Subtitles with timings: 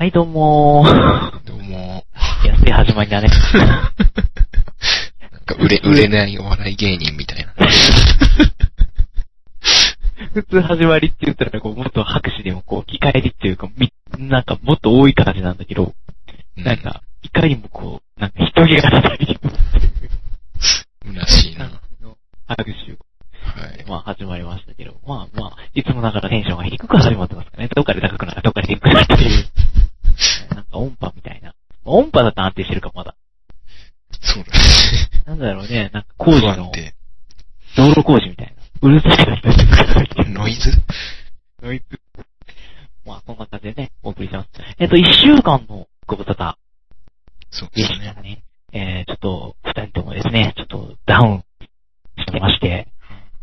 [0.00, 1.46] はい、どうもー。
[1.46, 2.06] どうも。
[2.42, 3.28] 安い始まりだね。
[5.30, 7.52] なんか売れ、売れないお笑い芸人みたいな。
[10.32, 15.92] 普通始まりって言ったら、こう、もっと拍手でも、こう、機械りっていうか、み、なんか、もっと多い感じなんだけど、
[16.56, 19.40] うなん、か、いかにもこう、なんか、人気が叩いてる
[21.08, 21.70] 虚しいな。
[22.46, 22.96] 拍手
[23.42, 23.84] はい。
[23.86, 27.68] まあ、始まりましたけど、まあまあ、いつもながらテンションが低く始まってますかね。
[27.68, 29.49] どっかで高くなる、どっかで低くなるっていう。
[30.72, 31.54] 音波みたいな。
[31.84, 33.16] 音波だと安定してるか、まだ。
[34.20, 34.58] そうだね。
[35.26, 36.72] なんだろうね、なんか工事の。
[37.76, 38.52] 道路工事みたいな。
[38.82, 39.48] うるさいな人
[40.30, 40.72] ノイズ？
[41.62, 41.84] ノイズ。
[43.04, 44.48] まあ、そんな感じでね、お送りします。
[44.78, 46.56] えっと、一週間のご無沙汰で
[47.50, 48.14] そうですね。
[48.22, 48.42] ね。
[48.72, 51.44] えー、ちょっと、二人ともですね、ちょっとダウン
[52.18, 52.88] してまして、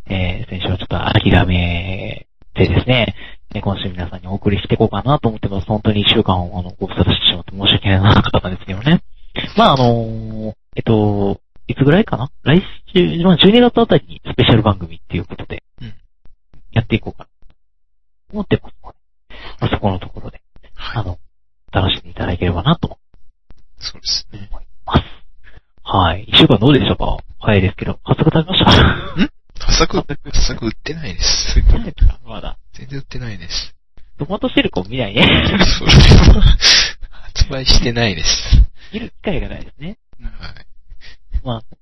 [0.10, 3.14] えー、先週はちょっと諦めてですね、
[3.56, 5.68] えー今週皆さんにお送りしていこうかなと思ってます。
[5.68, 9.04] 本当に一週間、あの、ご無沙汰してしまって申し訳なかったんですけどね。
[9.56, 12.64] まあ、あのーえっと、いつぐらいかな来
[12.94, 15.94] 週、まあ、12月あたりにスペシャル番組っていうことでうん、
[16.72, 17.32] やっていこうかなと
[18.34, 18.98] 思ってますので、
[19.62, 20.42] まあ、そこのところで、
[20.76, 21.06] あはい。
[21.06, 21.18] の、
[21.72, 22.98] 楽しんでいただければなと
[23.80, 24.48] そうですね。
[24.52, 25.04] 思います。
[25.84, 26.24] はい。
[26.24, 28.72] 一週間どうでしたか早いですけど、早速食べました。
[28.72, 30.06] ハサク、ハ
[30.48, 31.60] サク売ってないです。
[31.70, 32.58] 何ですかまだ。
[32.78, 33.76] 全然売ってないです。
[34.20, 35.24] トマトシルクを見ないね。
[35.80, 36.42] それは、
[37.10, 38.64] 発売してないです。
[38.94, 39.98] 見る機会がないですね。
[40.22, 40.66] はい。
[41.44, 41.78] まあ。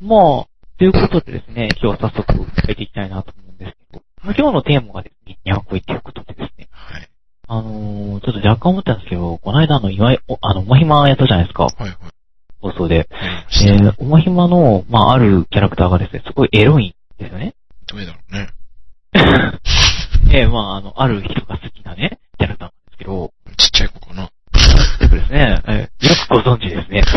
[0.00, 7.08] まあ、ということでですね、今日は早速変えていきたいなと思うんですけど、まあ今日のテーマがですね、にゃんこいということでですね、はい。
[7.46, 11.96] あのー、ちょっと若干思ったんですけど、この間あの、岩井、おあの、おまひまやったじゃないですか、はいはい。
[12.60, 13.08] 放送で。
[13.64, 17.54] えー、おまひまの、まあ、あるキャラクターがですね、すごいエロいんですよね。
[20.48, 24.30] まあ、あの、ある人が好きなね、キャラクターなんですけど、ちっちゃい子かな。
[24.54, 27.02] そうですね、えーよくご存知ですね。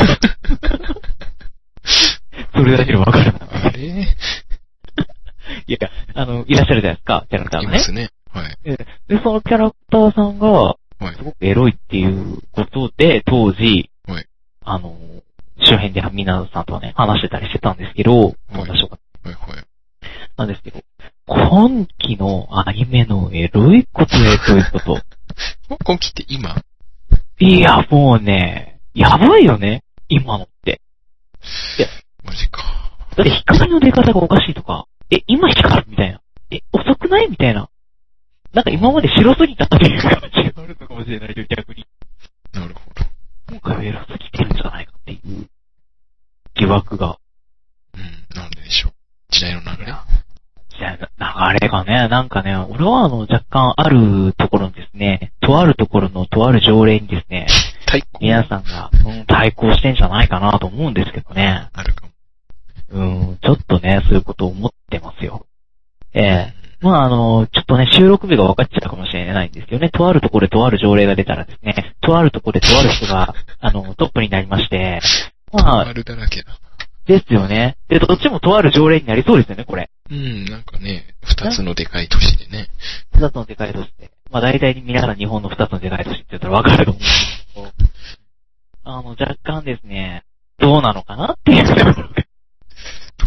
[2.54, 3.40] それだけでわかるな。
[3.66, 3.80] あれ？
[5.68, 5.78] いや、
[6.16, 7.76] あの、いらっしゃるじゃないですか、キャラクターがね。
[7.76, 8.10] いますね。
[8.32, 8.58] はい。
[8.64, 8.86] で、
[9.24, 10.78] そのキャラクターさんが、は
[11.12, 11.24] いす。
[11.24, 14.26] ごくエロいっていうことで、当時、はい
[14.64, 14.98] あの、
[15.64, 18.98] 周辺で皆さんとはね、話してたりしてたんですけど、どんな人か。
[19.24, 19.64] はいはい。
[20.38, 20.82] なんですけど、
[21.36, 25.02] 今期のアニメのエロいことエロいこと。
[25.84, 26.64] 今期って今？
[27.40, 30.80] いや、もうね、やばいよね、今のって。
[32.24, 32.62] マジか。
[33.18, 36.22] だって光の出方がおかしいとか、え、今光るみたいな。
[36.52, 37.70] え、遅くないみたいな。
[38.54, 41.86] なんか今まで白すぎたっていう感じがあるのかもしれないけど、逆に。
[42.54, 43.06] なるほど。
[43.50, 45.50] 今回はエロすぎてるんじゃないかっていう
[46.56, 47.18] 疑惑が。
[47.94, 48.02] うん、
[48.36, 48.94] なんででしょう。
[49.30, 49.94] 時代の流れ。
[50.80, 57.48] 流れがね、なんかね、俺はあの、若干あるところにですね、とあるところのとある条例にですね、
[58.20, 61.70] 皆さんが、うん、対抗してんじゃないかなと思うんですけどね。
[61.74, 62.12] あるかも。
[62.90, 63.04] う
[63.34, 65.46] ん、ちょっとね、そういうことを思ってますよ。
[66.14, 75.00] ええまああの、ちょっとね、収録日が分かっちゃうかもしれないんですけどね、とあるところでとある条例が出たらですね、とあるところでとある人が、あの、トップになりまして、
[75.52, 75.86] まあ。
[77.08, 77.78] ですよね。
[77.88, 79.90] で、どっちもとある条例になりそうですよね、これ。
[80.10, 82.70] うん、なんかね、二つのでかい都市でね。
[83.14, 84.12] 二つのでかい都市で。
[84.30, 87.72] まあ大体皆さん日本の二つのでかい都市って言ったら分かると思うんですけど、
[88.84, 90.24] あの、若干ですね、
[90.60, 91.74] どうなのかなっていうど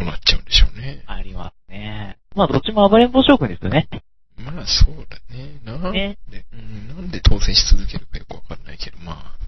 [0.03, 1.03] うなっちゃうんでしょうね。
[1.06, 2.19] ありますね。
[2.37, 3.89] まあどっちも暴れん坊将軍ですよね。
[4.37, 5.60] まあそうだね。
[5.65, 9.39] なんで、ねうん、なんで当選し続けるかよくわかんないけど、まあ。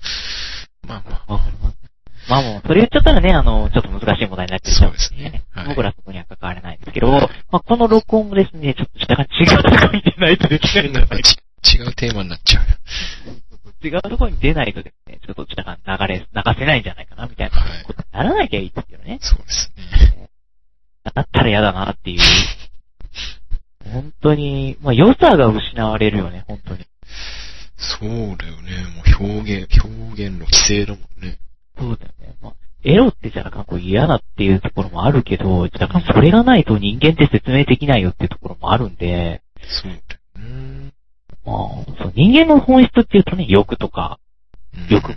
[0.86, 1.32] まあまあ。
[1.34, 1.89] わかります。
[2.28, 12.64] まあもう、それ言っちゃったらね、あの、ちょっと難しい問題になってきちゃうんそうですねはい僕らそこには関われないんですけど、まあこの録音もですね、ちょっと若干違うところに出ないとできないんじ違うテーマになっちゃう
[13.28, 13.36] よ。
[13.82, 16.26] 違うところに出ないとですね、ちょっと若干流れ、流
[16.58, 19.18] せないんじゃないかな、みたいなはいことにならなきゃいいですよね。
[19.22, 20.28] そうですね。
[21.14, 22.20] だったら嫌だなっていう。
[23.92, 26.84] 本当に、まあ良さが失われるよね、本当に。
[27.76, 28.72] そうだよね。
[29.18, 31.38] もう表現、表現の規制だもんね。
[31.78, 32.34] そうだよね。
[32.40, 32.52] まあ、
[32.82, 39.42] エロって若干こう嫌だっていうところもあるけど、若干それがないと人間って説明できないよっていうところもあるんで、
[39.82, 39.98] そうだ
[40.42, 40.92] よね。
[41.44, 41.56] まあ、
[42.02, 44.18] そう人間の本質っていうとね、欲とか、
[44.74, 45.16] うんよく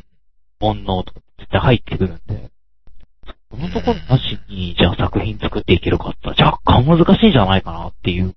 [0.60, 2.50] 煩悩とか絶対入ってくるんで、
[3.52, 8.36] そのところなしに、じゃあ作品作っていけるかって若干難しいんじゃないかなっていう。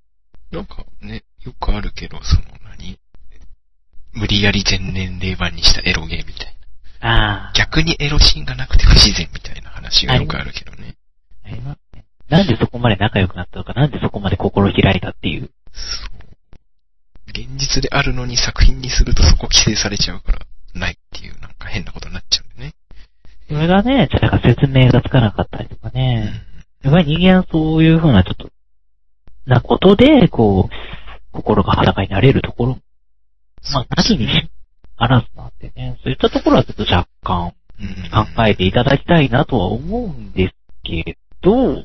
[0.50, 2.98] なんかね、よくあるけど、その何？
[4.12, 6.55] 無理やり全年齢版にしたエロゲーみたいな。
[7.00, 7.52] ああ。
[7.54, 10.96] 逆にエロシーンがなくて不自然みたいな話がよくあるけどね。
[11.44, 12.04] ありますね。
[12.28, 13.86] なんでそこまで仲良くなったのか、な？
[13.86, 15.50] んでそこまで心開いたっていう。
[15.72, 16.26] そう。
[17.28, 20.40] 現実であるのに作品にするとそこ規制されちゃうから、
[20.74, 22.74] ないっていう、なんか変なことになっちゃうんでね。
[23.48, 26.32] それがね、じゃあ説明がつかなかったりとかうんね。
[26.82, 28.50] やっぱり人間はそういうふうなちょっと、
[29.44, 30.74] なことで、こう、
[31.32, 32.78] 心が裸になれるところも、
[33.72, 34.28] まあ、なきに
[34.96, 41.84] しあらずなんでね、そういったところはちょっと若干うん考えていただきたいなとは思うんですけど、そう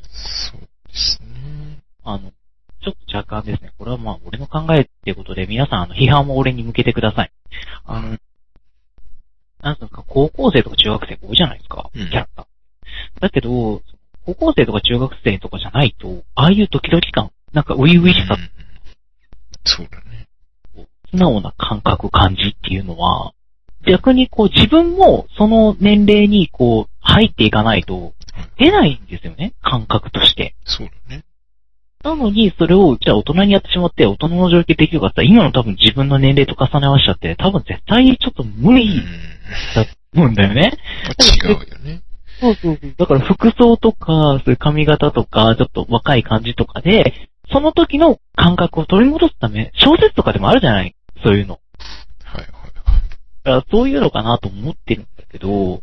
[0.94, 1.82] すね。
[2.04, 2.30] あの、
[2.82, 7.32] ちょっと若干ですね、これはまあ俺の考えっていうことで、皆さんあの批判も俺に向けてください。
[7.84, 8.18] あの、
[9.60, 12.46] なんすか、高校生とか中学生多いじゃないですか、うんキャラクター。
[13.20, 13.82] だけど、
[14.24, 18.50] 高校生とか中学生とかじゃないと、ああいうドキドキ感、なんか初々しさうん
[19.64, 20.21] そうだね。
[21.12, 23.32] 素直な感覚、感じっていうのは、
[23.86, 28.14] 逆にこう自分もその年齢にこう入っていかないと
[28.58, 30.54] 出ないんですよね、感覚として。
[30.64, 31.24] そうだね。
[32.04, 38.76] なのに、それを、じゃあ大人にやってしまって、大人の状況できるかって今の多分自分の年齢と重ね合わせちゃって、多分絶対ちょっと無うん。
[38.76, 39.00] 理
[39.74, 40.72] だと思うんだよね。
[41.44, 42.02] 違うよね。
[42.40, 42.94] そうそうそう。
[42.96, 51.60] だから服装とか、そういう髪型とか、ちょっと若い感じとかで、その時の感覚を取り戻すため、小説とかでもあるじゃないそういうの。
[52.24, 53.64] はいはいはい。
[53.70, 55.82] そういうのかなと思ってるんだけど、うん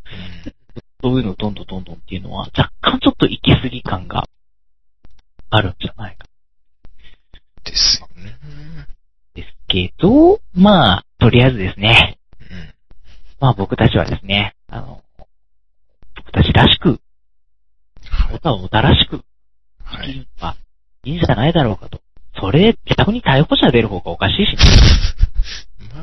[1.01, 4.27] そういうのどんどんどんどんっていうのは、若干ちょっと行き過ぎ感が
[5.49, 6.25] あるんじゃないか。
[7.63, 8.37] ですよね。
[9.33, 12.73] ですけど、まあ、とりあえずですね、うん。
[13.39, 15.01] まあ僕たちはですね、あの、
[16.17, 16.99] 僕たちらしく、
[18.09, 18.35] はい。
[18.35, 19.23] 小田を小田らしく
[19.85, 20.27] はい。
[21.05, 22.01] いいんじゃないだろうかと。
[22.41, 25.28] それ、逆に逮捕者出る方がおかしいし、まあ、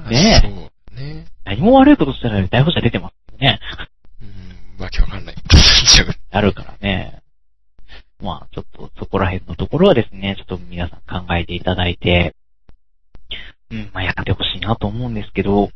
[0.02, 1.26] ねえそうね。
[1.44, 3.60] 何も悪いことしたら逮捕者出てますよね。
[4.78, 5.34] うん、わけわかんない。
[6.30, 7.22] あるからね。
[8.20, 12.34] まあ、ちょっとそこら辺のところはですね、ちょっと皆さん考えていただいて、
[13.70, 15.70] うん、まあやってほしいなと思うんですけど、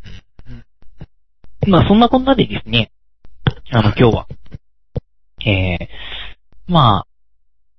[1.67, 2.91] まあそんなこんなでですね、
[3.71, 4.27] あの今日は、
[5.45, 5.89] えー、
[6.67, 7.05] ま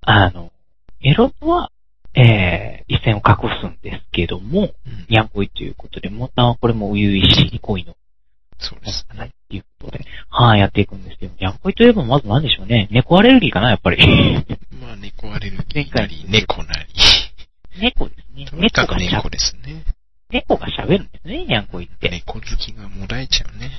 [0.02, 0.52] あ、あの、
[1.00, 1.70] エロとは、
[2.14, 7.94] えー、一線を隠すんですけども、うんニャンコイということで、またこれも初々しい恋の
[8.58, 9.34] そうですないっね。
[9.48, 12.88] ていうことで、はい、やっていくんですけど、ニャンコイといえばまず何でしょうね。
[12.90, 13.98] 猫アレルギーかな、やっぱり。
[14.80, 16.88] まあ、猫アレルギーなり、 猫なり。
[17.80, 18.46] 猫ですね。
[18.46, 19.84] とにかく猫がしゃ猫ですね。
[20.30, 22.08] 猫が喋るんですね、ニャンコイって。
[22.08, 23.70] 猫好きがもらえちゃうね。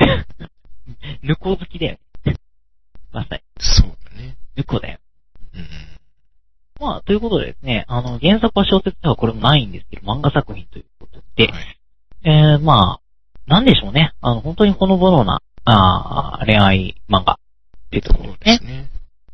[1.22, 2.36] ぬこ好きだよね。
[3.12, 4.36] まさに、そうだね。
[4.56, 4.98] ぬこだよ。
[5.54, 5.66] うん。
[6.80, 11.80] まあ、ということでですね、あの、原作は小説ではこれもないんですけど、漫画作品ということで、はい。
[12.24, 13.00] えー、まあ、
[13.46, 14.12] なんでしょうね。
[14.22, 17.36] あの、本当にほのぼのな、あー恋愛漫画っ
[17.90, 18.58] ていうところでね。
[18.58, 18.90] ですね。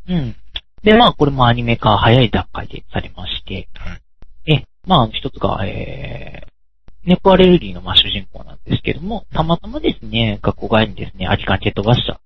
[0.08, 0.36] うん。
[0.82, 4.52] で、まあ、これもアニメ化早い段階でされまして、はい。
[4.52, 6.50] え、まあ、一つが、えー、
[7.04, 12.20] 猫アレルギーの、まあ、主人公なんですけども、たまたまですね、学校帰りにですね、アリカン蹴っ飛ばした。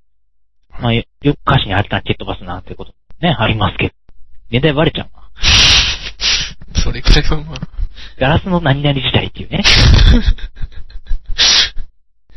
[0.81, 3.95] まあ、よよく歌詞にアリカン蹴っ飛ばすなんてこともね、ありますけど、
[4.51, 5.31] 年代バレちゃうな。
[6.83, 7.57] それくらいはまあ、
[8.19, 9.63] ガラスの何々時代っていうね、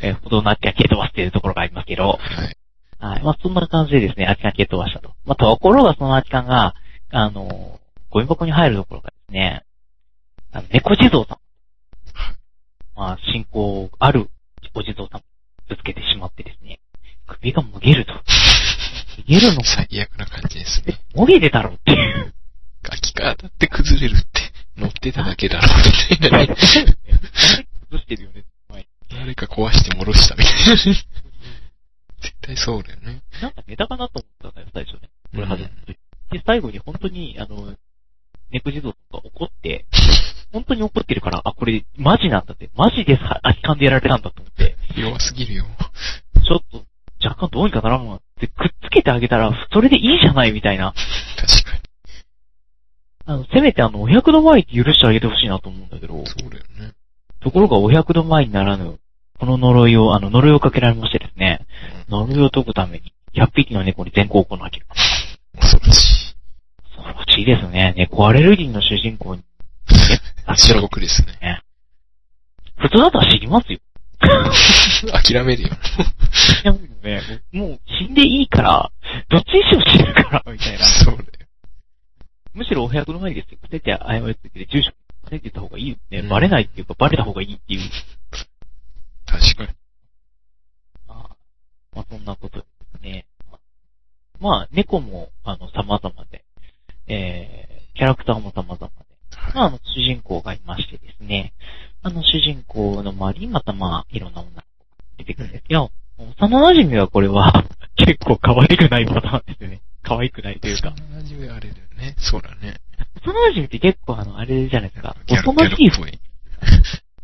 [0.00, 2.56] えー、歩道のアリカン蹴っ飛ばすっていうところがありますけど、はい。
[2.98, 3.22] はい。
[3.22, 5.14] まあ、そんな感じでですね、アリカン蹴っ飛ばしたと。
[5.24, 6.74] まあ、ところがそのアリカンが、
[7.10, 7.80] あの、
[8.10, 9.64] ゴミ箱に入るところがですね、
[10.52, 11.38] あの、猫地蔵さん。
[12.96, 14.30] まあ、信仰ある
[14.74, 15.22] お地蔵さん
[15.68, 16.80] ぶつけてしまってですね、
[17.26, 18.12] 首がもげると。
[19.18, 19.64] もげるのか？
[19.64, 21.00] 最悪な感じですね。
[21.14, 22.34] もげてたろっていう。
[22.82, 24.26] ガキが当たって崩れるって、
[24.76, 25.68] 乗ってただけだろ、
[26.10, 26.46] みたいなね。
[27.90, 28.44] どうしてるよね。
[28.68, 30.76] 前誰か壊して戻したみたいなね。
[32.20, 33.22] 絶対そうだよね。
[33.40, 35.08] なんかネタかなと思ったんだよ、最初ね。
[35.32, 35.98] これうん初めて。
[36.30, 37.74] で、最後に本当に、あの、
[38.50, 39.86] 猫地蔵とか怒って、
[40.52, 45.64] 本当に怒ってるから、あ、これ、マジなんだって、マジでさ、空き缶でやられたんだと思って、弱すぎるよ。
[46.46, 46.84] ちょっと、
[47.26, 50.92] 若干どうにかならんわって、くっつけてあげたら、それでいいじゃないみたいな。
[51.36, 51.84] 確かに。
[53.26, 56.92] あの、せめてあの、お百度前って許してあげてほしいなと思うんだけど、そうだよね。
[57.40, 58.98] ところがお百度前にならぬ、
[59.38, 61.60] この呪いを、あの、呪いをかけられましてですね、
[62.08, 64.84] 呪いを解くために、100匹の猫に全校行わなきゃ。
[65.60, 66.36] 恐ろしい。
[66.96, 67.94] 恐ろしいですね。
[67.96, 69.42] 猫アレルギーの主人公に、
[70.56, 71.60] 地獄ですね。
[72.76, 73.78] 普通だったら知りますよ。
[75.12, 75.68] 諦めるよ。
[75.68, 78.92] いや、もうね、もう死んでいいから、
[79.28, 80.84] どっちにしろ死ぬから、みたいな。
[80.84, 81.28] そうだよ。
[82.54, 83.58] むしろお部屋の前にですよ。
[83.70, 84.92] 出て、謝りつけて、住所、
[85.30, 86.20] 出てった方がいいよね。
[86.20, 87.80] うんバレないっていうか、バレた方がいいっていう。
[89.26, 89.68] 確かに。
[91.08, 91.36] まあ、
[91.94, 92.66] まあ、そんなことで
[92.98, 93.26] すね。
[94.40, 96.44] まあ、猫も、あの、様々で、
[97.06, 98.92] えー、キャラクターも様々で、
[99.54, 101.52] まあ、あはの、主人公がいましてですね。
[102.10, 104.64] の主人公の周りにまたまあ、いろんな女の子が
[105.18, 107.52] 出てくるんですけど、幼馴染はこれは
[107.96, 109.80] 結構可愛くないパターンですよね。
[110.02, 110.90] 可愛くないというか。
[110.90, 112.14] 幼馴染あれだよね。
[112.18, 112.76] そうだね。
[113.24, 115.16] 幼馴染って結構あの、あれじゃないですか。
[115.30, 115.90] おとなしい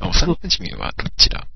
[0.00, 1.46] 幼馴染はどっちだ？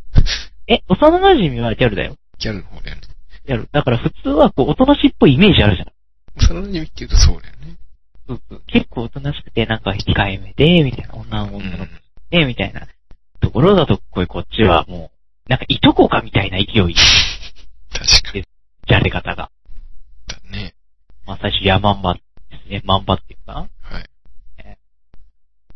[0.66, 2.16] え、幼馴染はギャルだよ。
[2.38, 3.02] ギャルの方だよね。
[3.46, 3.68] ギャル。
[3.72, 5.88] だから普通はこう、おとなしいっぽいイメージあるじゃん。
[6.36, 7.76] 幼馴染って言うとそうだよね。
[8.26, 11.66] そうそう結構おとなしくて、なんか控えめで、みたいな、女のうん。
[11.66, 11.92] 女の子
[12.30, 12.86] で、みたいな
[13.44, 15.10] ところだと、こうこっちはも
[15.46, 16.94] う、なんかいとこかみたいな勢い、
[17.92, 18.44] 確かに。
[18.86, 19.50] じゃれ方が。
[20.26, 20.74] だね。
[21.26, 22.20] まあ最初山んばで
[22.64, 22.82] すね。
[22.84, 23.68] まんばっていうかな。
[23.80, 24.08] はい。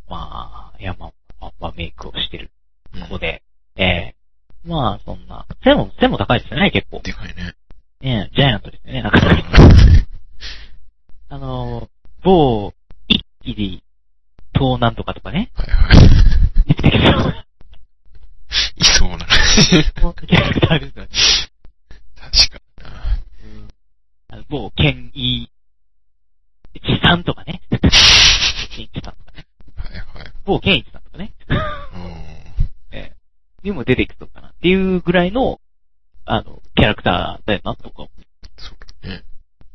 [0.08, 1.12] まあ、山ん
[1.60, 2.50] ばメイクをしてる
[2.94, 3.42] うん子で、
[3.76, 4.14] ええ
[4.64, 7.00] まあそんな、背も、背も高いですよね、結構。
[7.00, 7.54] でかいね。
[8.00, 9.20] ねジャイアントですよね、なんか。
[11.28, 11.90] あの、
[12.22, 12.72] 某、
[13.06, 13.82] 一気に、
[14.54, 15.98] 盗難とかとかね、はいはい。
[16.68, 17.47] 出てきそう
[18.78, 19.18] いそうな。
[19.18, 21.08] なキャラクターですよね。
[22.16, 23.68] 確かにな。
[24.28, 25.50] あの某、ケンイ、
[26.75, 27.61] チさんとかね。
[27.70, 29.47] ケンイチさんとかね。
[29.76, 30.32] はいはい。
[30.44, 31.35] 某ケンイチさんとかね。
[31.50, 31.58] おー
[32.92, 33.16] ええ
[33.62, 35.61] にも出てきそうかなっていうぐらいの、
[36.25, 38.06] あの、キャラクターだよな、とか。
[38.56, 39.25] そうだね。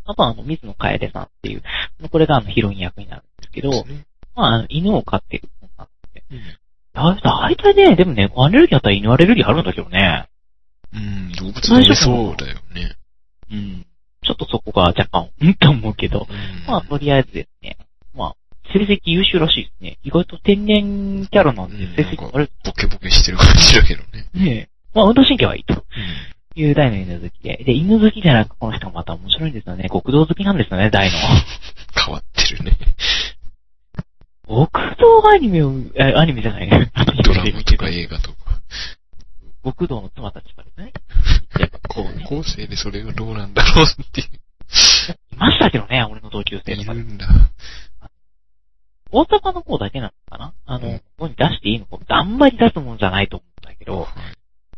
[0.06, 1.64] あとは、あの、水野楓さんっていう、
[2.10, 4.06] これがあの、ヒロイン役になるんですけど、ね
[4.36, 6.24] まあ、あの犬を飼ってる女の子で。
[6.32, 6.63] うん
[6.94, 10.28] だ大体ね、でもね、アレルギーあったら犬アレルギーあるんだけどね。
[10.94, 12.96] うん、動物大丈そうだよね。
[13.52, 13.86] うん。
[14.24, 16.28] ちょっとそこが若干、うんって思うけど。
[16.30, 17.78] うんまあ、とりあえずですね。
[18.14, 18.36] まあ、
[18.72, 19.98] 成績優秀らしいですね。
[20.04, 24.30] 意外と天然キャラなんでうん、成績悪ボケボケしてる感じだけどね。
[24.36, 24.40] い。
[24.40, 24.70] ねえ。
[24.94, 25.84] まあ、運動神経はいいとうん。
[26.56, 27.64] いう大の犬好きで。
[27.66, 29.90] で、犬好きじゃなくこの人もまた面白いんですよね。
[29.92, 31.18] 極道好きなんですよね、大の。
[32.06, 32.78] 変わってるね。
[34.48, 36.92] 極道アニメを、え、アニメじゃないね。
[37.24, 38.38] ドラマとか映画とか。
[39.64, 40.92] 極道の妻たちがですね。
[41.60, 42.26] やっぱこうね。
[42.28, 44.28] 高校生でそれがどうなんだろうっていい
[45.38, 46.76] ましたけどね、俺の同級生う。
[46.76, 47.00] いとかで。
[47.00, 47.28] るんだ。
[49.12, 50.54] 大阪の方だけなのかな？
[50.66, 52.00] あの、うんここに出していいのか？
[52.10, 54.08] あんまり出すもんじゃないと思うんだけど、はい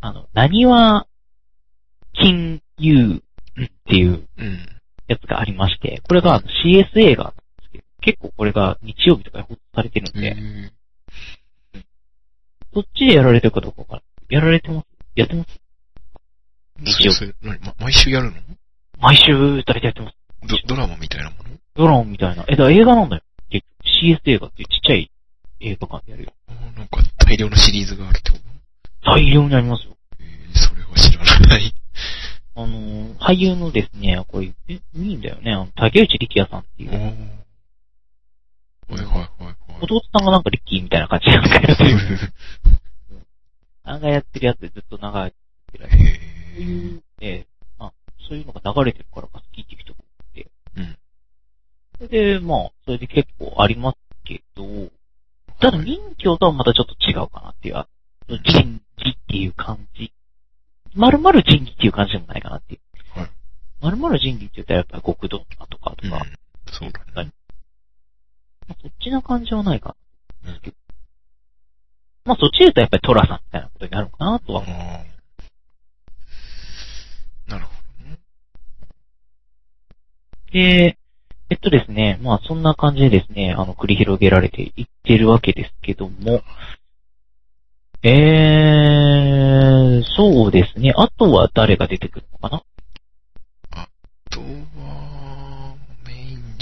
[0.02, 1.08] あの、何は、
[2.14, 4.60] 金融っていううん。
[5.08, 7.34] やつがありまして、これが CS 映画
[8.06, 10.72] 結構これが日曜日とかに放送されてるんで、うん
[12.74, 14.34] そっちでやられてるかどうかわからない。
[14.36, 14.86] やられてます？
[15.16, 15.50] やってます？
[16.82, 17.60] 日曜それ、それ、何？
[17.66, 18.34] ま毎週やるの？
[19.00, 20.18] 毎週大体やってます。
[20.68, 21.44] ドドラマみたいなもの？
[21.74, 22.44] ドラマみたいな。
[22.50, 23.24] え、だ映画なんだよ。
[23.50, 25.10] 結局 CS 映画っていうちっちゃい
[25.62, 26.34] 映画館でやるよ。
[26.76, 29.12] なんか大量のシリーズがあるってこと？
[29.12, 29.96] 大量にありますよ。
[30.20, 31.74] えーそれは知らない。
[32.58, 35.54] あのー俳優のですね、こういう、え、いいんだよね。
[35.54, 36.88] あの、竹内力也さんってい。
[36.88, 36.92] う。
[38.90, 39.56] はいはいはいはい。
[39.82, 41.98] 弟さんがなんかリッキーみたいな感じでなんかやってる。
[43.84, 45.32] なんかやってるやつでずっと長いやっ
[45.72, 45.92] てるやつ。
[45.92, 47.94] そうへいう、ね、まあ、
[48.28, 50.00] そういうのが流れてるからか好きっていう人が
[50.34, 50.48] いて。
[50.78, 50.98] うん。
[51.98, 54.66] それで、まあ、それで結構ありますけど、
[55.60, 57.88] ただ任教とはまたちょっと違うかなっていう、あ
[58.28, 60.12] の仁義っていう感じ。
[60.94, 63.20] まるまる仁義っていう感じでもないかなっていう。
[63.20, 63.30] はい。
[63.82, 66.26] まるまる仁義って言ったらやっぱり極道とかとかとうんか、。
[66.72, 67.32] そうだね。
[68.68, 69.96] まあそっちな感じはないか？
[70.44, 70.52] な。
[70.52, 70.60] うん
[72.26, 75.06] まあそっちで言うとやっぱりトラさんみたいなことになるのかなとは思
[77.48, 77.52] う。
[77.52, 77.72] なるほ
[80.52, 80.98] で、
[81.50, 86.42] えっとですね、まあそんな感じでですね、あの繰り広げられていってるわけですけども、
[88.02, 90.94] えー、そうですね。
[90.96, 92.64] あとは誰が出てくるのかな？
[93.72, 93.82] ど。
[93.82, 93.88] あ
[94.32, 95.76] とは、
[96.08, 96.58] メイン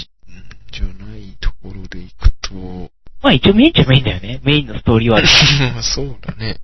[0.72, 2.90] じゃないところでいくと、
[3.24, 4.40] まあ一応メインっちゃメインだよね。
[4.44, 5.22] メインのストーリーは
[5.82, 6.58] そうだね。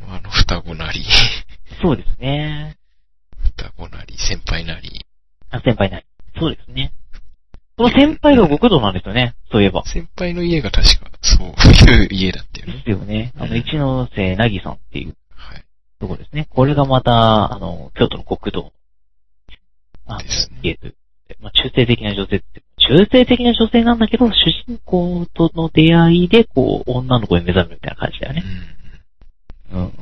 [0.00, 1.04] あの、双子なり、
[1.80, 2.74] そうですね。
[3.56, 5.06] 双子なり、先輩なり。
[5.50, 6.04] あ、先輩ない。
[6.36, 6.92] そうですね。
[7.76, 9.36] この先輩が極道なんですよね。
[9.52, 9.84] そういえば。
[9.84, 12.72] 先輩の家が確か、そういう家だったよね。
[12.72, 13.32] ですよね。
[13.38, 15.64] あの、一ノ瀬なぎさんっていうはい。
[16.00, 16.48] ところですね。
[16.50, 18.72] これがまた、あの、京都の国道。
[20.06, 20.96] あのですね、家という
[21.40, 24.32] まあ、中性的な女性って、中性的な女性なんだけど、主
[24.66, 28.44] 人公との出会いで、こう、女の子に目覚めるみたいな感じだよね。
[29.72, 29.80] うん。
[29.80, 29.92] うん。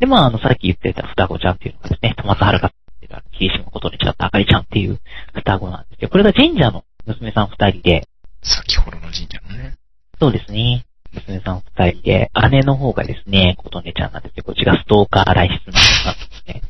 [0.00, 4.98] で、まあ、あの、さっき言ってた双子ちゃんっていうのがですね、戸松遥っていうのは、霧島ことにちゃったあかりちゃんっていう
[5.34, 8.08] 双子なんですけど、これが神社の娘さん二人で、
[8.42, 9.76] 先ほどの神社のね。
[10.18, 10.86] そうですね。
[11.12, 16.62] 娘さん二人で、姉の方がですね、琴音ちゃんなんですけど、こっちがストーカー来出の女なんですね。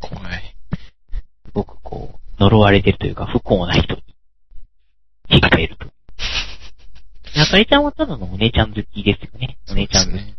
[0.00, 0.56] 怖い。
[1.46, 4.02] すごくこう、呪われてるというか、不幸な人に、
[5.32, 5.86] 引っかかると。
[7.36, 9.58] なかりちゃんはただのお姉ちゃん好きですよね。
[9.70, 10.14] お姉ちゃん好き。
[10.14, 10.36] ね。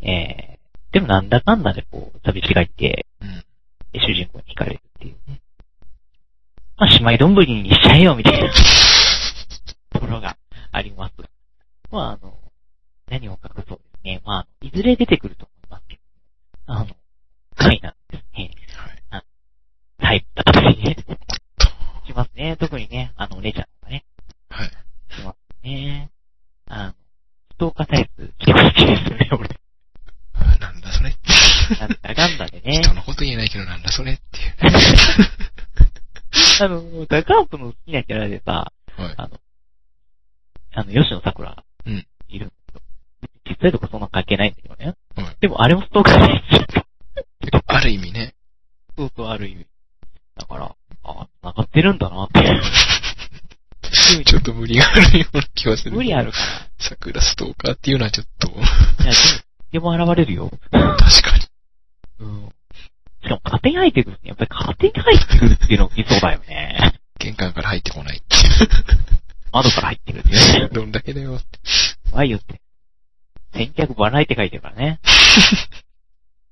[0.00, 3.44] えー、でもなんだかんだでこう、寂しがって、うん。
[3.94, 5.40] 主人公に惹かれるっていうね。
[6.76, 8.52] まあ、姉妹丼にしちゃえよ、みたいな
[9.90, 10.36] ところが
[10.70, 11.14] あります。
[11.90, 12.34] まあ、あの、
[13.10, 14.22] 何を隠そうですね。
[14.24, 16.02] まあ、いずれ出てくると思いますけど、
[16.66, 16.94] あの、
[17.56, 18.50] 神なんですね。
[19.10, 19.24] はい。
[19.98, 20.96] タイプだったりね。
[22.08, 22.56] しますね。
[22.58, 24.06] 特にね、あの、お姉ちゃんとかね。
[24.48, 24.68] はい。
[24.68, 24.72] し
[25.22, 26.10] ますね。
[26.66, 26.96] あの、ス
[27.58, 29.48] トーカータイプ、結構好きですよね、 俺。
[30.58, 31.14] なんだそれ
[31.80, 32.80] なんだかんだでね。
[32.82, 34.54] 人のこと言えないけどなんだそれっていう。
[36.64, 39.14] あの、ダカープの好きなキャラでさ、はい。
[39.16, 39.40] あの、
[40.74, 42.80] あの、吉野桜、うんいるんだけど、
[43.50, 44.94] 実際とかそんな関係ないんだけどね。
[45.16, 46.64] はいでもあれもストーカーですよ。
[47.66, 48.34] ある意味ね。
[48.96, 49.66] そうそう、ある意味。
[50.36, 50.74] だから、
[51.10, 52.60] あ、繋がってるんだなって。
[54.24, 55.92] ちょっと無理があるような気はする。
[55.92, 56.38] 無理あるか
[56.78, 58.54] 桜ストーカーっていうのはちょっと、ら。
[59.04, 59.12] いや、
[59.72, 60.50] でも、でも現れるよ。
[60.70, 61.46] 確かに。
[62.20, 62.48] うん。
[63.22, 67.00] しかも勝手に入ってくるやっぱり勝手に入ってくるっていうのもいそうだよね。
[67.18, 68.40] 玄関から入ってこないってい
[69.52, 70.74] 窓から入ってくるっていうねう。。
[70.74, 71.46] どんだけだよって。
[72.10, 72.60] 怖いよって。
[73.52, 75.00] 先客ばないって書いてるからね。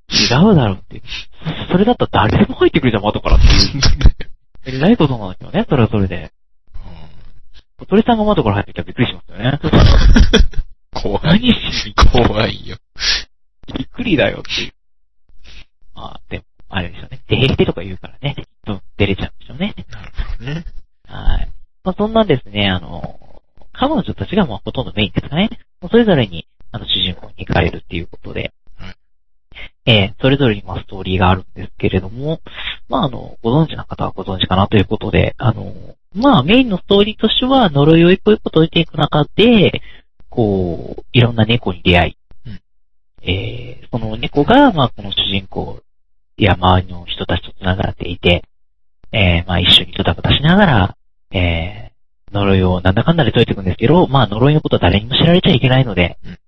[0.09, 1.03] 違うだろうって。
[1.71, 3.83] それだったら誰でも入ってくるじゃん、窓からっていう。
[4.67, 6.33] えらいことなんだけどね、それはそれで。
[7.79, 9.61] 小鳥さんが窓から入ってきたらびっくりしますよね。
[9.63, 9.71] うん
[11.03, 11.21] 怖い。
[11.25, 12.77] 何しに怖いよ。
[13.77, 14.73] びっくりだよっていう。
[15.95, 17.21] まあ、でも、あれでしょうね。
[17.29, 19.75] 出へしてとか言うからね、きっと出れちゃうんでしょうね。
[19.91, 20.65] なるほどね。
[21.07, 21.53] はい。
[21.85, 23.21] まあ、そんなですね、あの、
[23.73, 25.51] 彼女たちがまあほとんどメインですかね。
[25.91, 28.53] それぞれに、あの、主人公に行かれるっていうことで、はい
[29.87, 32.41] えーそれぞれにまあストーリーがあるんですけれども、
[32.89, 35.73] まあ、あの、ご存知な方はご存知かなということで、あの、
[36.15, 39.83] まあ、メインのストーリーとしては、呪いを一個一個解いていく中で、
[40.29, 42.17] こう、いろんな猫に出会い、
[42.47, 42.61] うん
[43.23, 45.81] えーその猫が、まあ、この主人公
[46.37, 48.43] や周りの人たちと繋がっていて、
[49.13, 50.97] えーまあ、一緒にドタバタしながら、
[51.31, 51.97] えー
[52.33, 56.39] 呪いをなんだかんだで解いていくんですけど、まあ、呪いのことは誰にも知られちゃいけないので、うん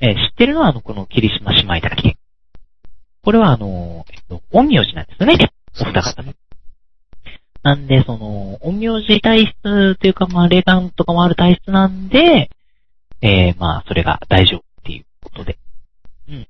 [0.00, 2.16] えー知ってるのは、あの、この霧島姉妹だけ。
[3.24, 6.34] これは、あの、えっと、陰陽師なんですよね、お二方ね。
[7.62, 12.50] なんで、その、陰陽師体質というか、まあ、霊感とかもある体質なんで、
[13.22, 15.58] えーまあ、それが大丈夫っていうことで。
[16.28, 16.42] うん。
[16.42, 16.44] っ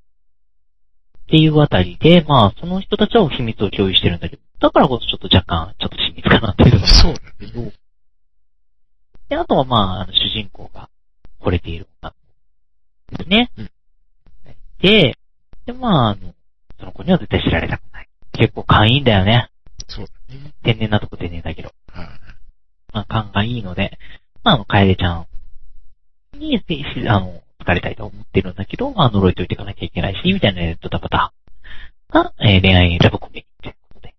[1.29, 7.73] ていうあたりで、まあ、その人たちは秘密を共有してるんだけど、だからこそちょっと若干、ちょっと親密かなっていうそうだね。
[9.29, 10.89] で、あとはまあ、あの主人公が
[11.39, 12.13] 惚れている女
[13.17, 13.51] ですね。
[13.57, 13.69] うん
[14.81, 15.17] で、
[15.65, 16.34] で、まあ、あの
[16.95, 18.07] 子には絶対知られたくない。
[18.33, 19.49] 結構勘いいんだよね。
[19.87, 20.53] そうだね。
[20.63, 21.71] 天然なとこ天然だけど。
[21.91, 22.07] はい。
[22.93, 23.97] まあ、勘がいいので、
[24.43, 25.27] まあ、あの、楓ちゃん
[26.39, 26.65] に、し
[27.07, 31.33] あの、疲れたいと思ってるんだけど、まあ、呪いといていかなきゃいけないし、みたいなドタバタ
[32.09, 34.15] が、えー恋愛ラブコメディということで。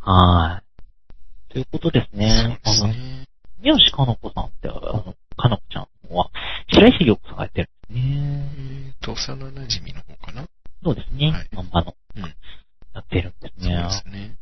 [0.00, 1.52] はーい。
[1.52, 2.58] ということですそうね。
[2.64, 3.26] ですあの、ね。
[3.60, 6.30] 宮内かの子さんって、あの、かの子ちゃんは、
[6.72, 8.44] 白石陽子さんがやってるんですね。
[8.56, 10.46] えーと、幼馴染の方かな
[10.84, 11.30] そうですね。
[11.30, 12.22] はい漫画の、うん
[12.94, 13.82] やってるんですそうね。
[13.82, 14.36] ですね。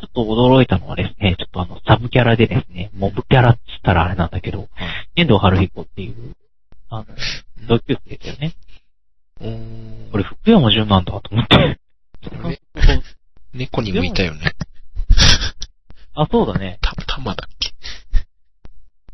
[0.00, 4.68] ちょっと驚いたのはですね、ちょっとあの、サブキャラでですね、モブキャラって言ったらあれなんだけど、はい。
[5.14, 6.34] 遠藤春彦っていう、
[6.88, 7.06] あの、
[7.68, 8.54] 同級生ですよね。
[9.40, 10.10] おー。
[10.10, 11.78] これ福山潤なんだと思って。
[13.54, 14.52] 猫にもいたよね。
[16.14, 16.78] あ、そうだね。
[16.80, 17.70] た、玉だっけ？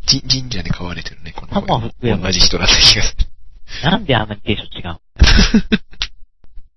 [0.07, 3.90] じ、神社で飼われてる猫の玉福山同じ人だった気がする。
[3.90, 5.01] なんであんなにテンション違う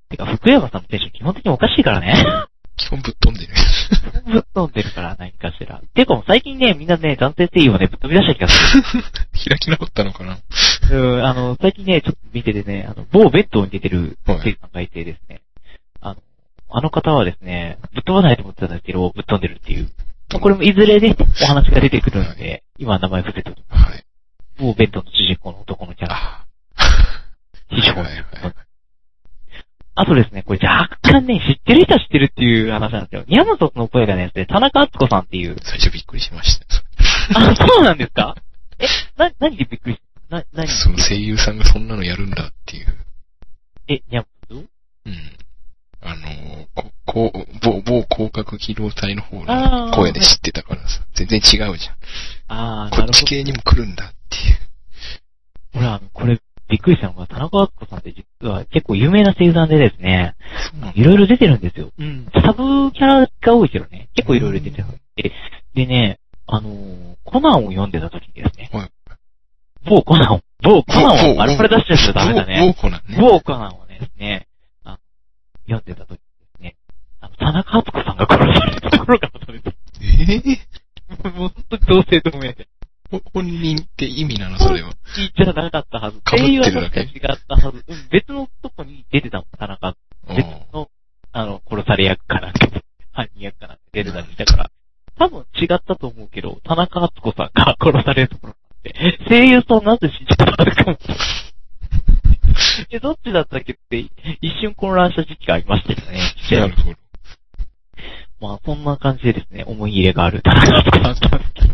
[0.09, 2.13] てか、福山さんのテンション基本的におかしいからね。
[2.77, 3.53] 基本ぶっ飛んでる。
[4.31, 5.81] ぶっ飛んでるから、何かしら。
[5.95, 8.81] てかもう最近ね、みんなね、男性声優をね、ぶっ飛び出した気がす
[9.49, 10.41] 開き直ったのかなる。
[10.91, 15.41] うん、あの、最近ね、ちょっと見ててね、あの、某ベッドに出てるはい声優さんがいてですね、
[16.01, 16.17] あの、
[16.69, 19.89] あの方はですね、ぶっ飛ばないと思ってたんですけど、ぶっ飛んでるっていう。
[20.31, 23.91] まあこれもいずれね、お話が出てくるんで、今名前伏せておきます。
[23.91, 24.03] はい。
[24.59, 26.15] 某ベッドの主人公の男のキャラ。
[26.15, 26.45] あ
[27.69, 28.53] 非常にはいはいはい。
[29.99, 33.23] あとですね、これ若干ね、知ってる人は知ってるっていう話なんですよ。
[33.27, 35.55] 宮本の声がね、田中敦子さんっていう。
[35.63, 36.65] 最初びっくりしました。
[37.39, 38.35] あ、そうなんですか？
[38.79, 38.85] え、
[39.17, 40.67] な、何でびっくりしたな、何？
[40.67, 42.95] その声優さんがそんなのやるんだっていう。
[43.87, 44.65] え、宮本？
[45.05, 45.15] うん。
[45.99, 51.95] あの、こ、こう、某、某広角機動隊の方の声で知ってたからさ、全然違うじゃん。
[52.49, 53.11] あー、こなるほど。
[53.11, 54.57] っち系にも来るんだっていう。
[55.73, 60.35] ほら、これ、びっくりしたのが、田中敦子さんって実は結構有名な声優さんでですね、
[60.95, 61.91] いろいろ出てるんですよ。
[61.97, 62.27] うん。
[62.43, 64.85] サブキャラが多いけどね、結構いろいろ出てる。
[65.15, 65.31] で、
[65.73, 68.91] でね、あのーコナンを読んでた時にですね、はい
[69.85, 72.75] 某コナンを、某コナンを、あれこれ出しちゃったらダメだ某ね。
[72.79, 73.17] コナンね。
[73.19, 74.47] 某コナンをですね、
[74.83, 74.97] あの
[75.65, 76.23] 読んでた時で
[76.57, 76.75] すね、
[77.21, 80.59] あの、田中敦子さんが殺されたところがそれで、ええ
[81.37, 82.67] もう本当に同姓同名で。
[83.09, 84.57] ほ本人って意味なの？
[84.59, 84.91] それは。
[85.15, 86.19] 聞いちゃなかったはず。
[86.25, 86.71] 被ってるだけ？
[86.71, 87.85] 声優は確か違ったはず。
[87.87, 89.95] うん別のとこに出てたもん、田中。
[90.29, 90.89] 別あの、
[91.31, 94.71] あの、殺され役かなんかで、犯人役かなんか出てたりしたから、
[95.17, 100.97] 多分違ったと思うけど、田中敦子さんが殺されるところがあって、声優さんなぜ死んじゃったのかも。
[102.89, 103.99] え、どっちだったっけって、
[104.41, 106.19] 一瞬混乱した時期がありましたよね。
[106.51, 106.55] あ。
[106.55, 106.97] なるほど。
[108.39, 111.73] まあ、そんな感じでですね、思い入れがある田中敦子さんだったんですけど。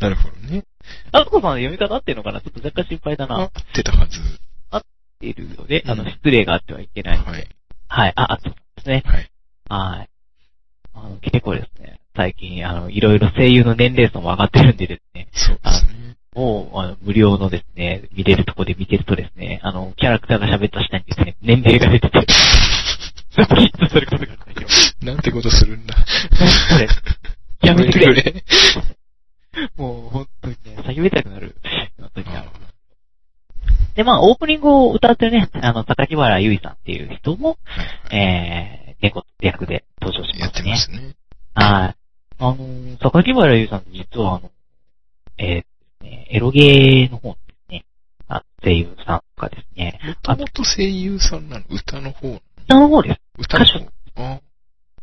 [0.00, 0.64] なるほどね。
[1.12, 2.40] 敦子さんの読み方合ってるのかな？
[2.40, 3.36] ちょっと若干心配だな。
[3.36, 4.20] 合ってたはず。
[5.14, 7.18] っているので、あの、うん失礼があってはいけない。
[7.18, 7.48] はい。
[7.88, 9.02] はい、あ、あ、そうですね。
[9.06, 9.30] はい。
[9.68, 10.08] はい。
[10.92, 16.16] あの、結構ですね、最近、あの、いろいろ声優の年齢層も上がってるんでですね、そうですね。
[16.34, 22.26] もう、あの、無料のですね、見れるとこで見てるとですね、あの、キャラクターが喋った下にですね、年齢が出てて、
[23.36, 25.12] ドキッとすることがあったんですよ。
[25.12, 25.94] なんてことするんだ。
[25.94, 26.00] こ
[26.78, 26.88] れ、
[27.68, 28.44] やめてくれ。
[29.54, 29.70] れ。
[29.76, 31.52] もう、本当にね、叫びたくなるよ
[31.98, 32.44] うな時があ
[33.94, 40.96] で、まあ、オープニングを歌ってるね、あの、榊原ゆいさんっていう人も、はいえー、猫って役で登場しやってますね。
[40.96, 41.14] ますね。
[41.54, 41.96] はい。
[42.38, 44.50] あのー、榊原ゆいさんって実はあの、
[45.38, 47.84] えーね、エロゲーの方ですね、
[48.28, 51.64] あ声優さんとかですね、もともと声優さんなの？
[51.70, 52.40] 歌の方？
[52.64, 53.20] 歌の方です。
[53.38, 54.40] 歌の方あ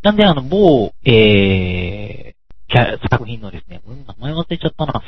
[0.04, 2.31] なんであの、某、えー、
[2.72, 5.04] キャラ作品のですね、うん名前忘れちゃったな。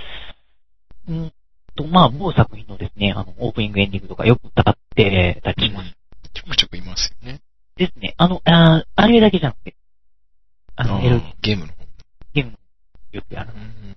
[1.07, 1.33] うん
[1.75, 5.91] と、まあ、某作品のですね、あの、オープニングエンディングとかよく歌ってたりします。
[6.33, 7.39] ちょくちょくいますよね。
[7.77, 8.13] ですね。
[8.17, 9.75] あの、あーアニメだけじゃなくて、
[10.75, 11.85] あの、エロゲームの方。
[12.33, 12.57] ゲーム
[13.11, 13.57] よくやるう。
[13.57, 13.95] ん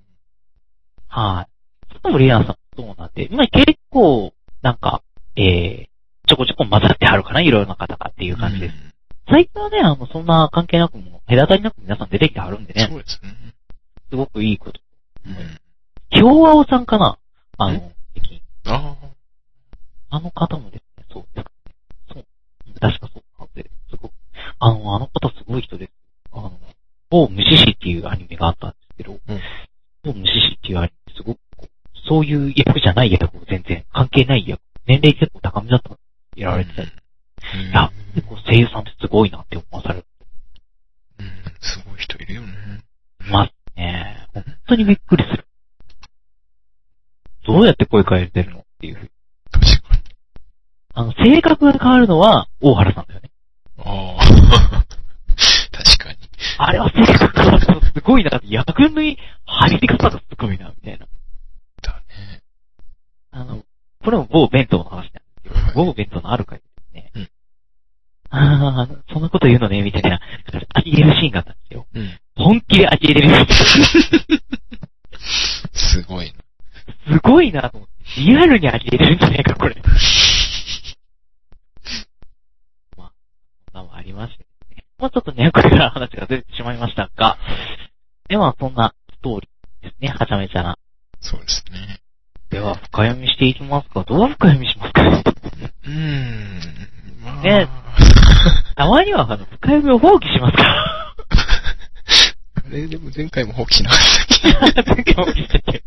[1.09, 1.99] はい。
[2.03, 5.03] そもリアンさんそうなんで、まあ結構、なんか、
[5.37, 8.75] えー、ちょこちょこ混ざってはるかな、いろいろな方がっていう感じです。
[9.29, 13.56] 最近はね、あの、そんな関係なくも、隔たりなく皆さん出てきてはるんでうんそね、うですね。
[14.11, 14.81] すごくいいこと。
[15.27, 15.35] うん
[16.11, 17.19] 京青さんかな？
[17.59, 18.41] あの、最近。
[18.67, 18.97] あ
[20.09, 21.47] あの方もですね、そうです。
[22.15, 22.25] そう。
[22.81, 24.13] 確かそうなんで、すごく。
[24.61, 25.93] あの、あの方すごい人です。
[26.33, 26.53] あの、
[27.11, 29.21] 某無視師っていうアニメがあったんですけど、うん
[30.05, 31.39] 某無視師っていうアニメ、すごく
[32.09, 35.99] そういう役じゃない役を全然関係ない役、年齢結構高めだったの
[36.37, 36.83] やられてた。
[36.83, 40.05] うんいや、結構声優さんってすごいなって思わされ
[41.19, 41.27] うん
[41.61, 42.55] すごい人いるよね。
[43.29, 44.27] ますね。
[44.33, 45.47] 本当にびっくりする。
[47.47, 49.11] どうやって声変えてるのっていうふうに。
[49.53, 50.03] 確かに。
[50.95, 53.31] あの、性格が変わるのは大原さんだよね。
[53.79, 54.85] ああ。
[55.71, 56.19] 確かに。
[56.59, 58.41] あれは性格変わるのすごいな。
[58.45, 61.07] 役の入り方がすごいな、みたいな。
[61.83, 62.43] だね。
[63.31, 63.63] あの、
[64.03, 67.11] これも某弁当の話なんですけど、はい某弁当のある回ですね。
[67.15, 67.29] うん
[68.29, 70.21] ああ、そんなこと言うのね、みたいな、
[70.75, 71.87] あり得るシーンがあったんですよ。
[71.95, 72.19] うん。
[72.37, 73.47] 本気であり得れる。
[75.73, 76.35] すごいな。
[77.13, 78.21] すごいなと思って。
[78.21, 79.75] リアルにあり得れるんじゃないか、これ。
[82.97, 83.13] まあ、
[83.73, 84.45] そんなのもありまして
[84.75, 84.85] ね。
[84.99, 87.39] まあちょっとね、これから話が出てしまいましたが、
[88.29, 90.79] では、そんなストーリーですね、はちゃめちゃな。
[91.21, 92.01] そうですね。
[92.51, 95.03] では、深読みしていきますかどう深読みしますか？
[95.03, 96.61] うーん。
[97.25, 97.43] まあ。
[97.43, 97.69] ね
[98.77, 101.06] たまには、あの、深読みを放棄しますか
[102.67, 105.15] あれ、でも前回も放棄しなかったっけ？
[105.15, 105.83] 前回放棄したっけ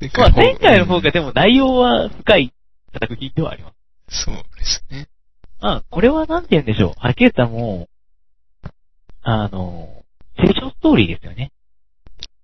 [0.00, 2.52] 前まあ、前回の方うんがでも内容は深い
[3.00, 3.72] 作品ではありま
[4.08, 4.24] す。
[4.24, 5.08] そうですね。
[5.60, 6.94] まあ、これはなんて言うんでしょう。
[6.98, 7.88] はっきり言ったらも
[8.64, 8.68] う、
[9.22, 10.04] あの、
[10.36, 11.52] 成長ストーリーですよね。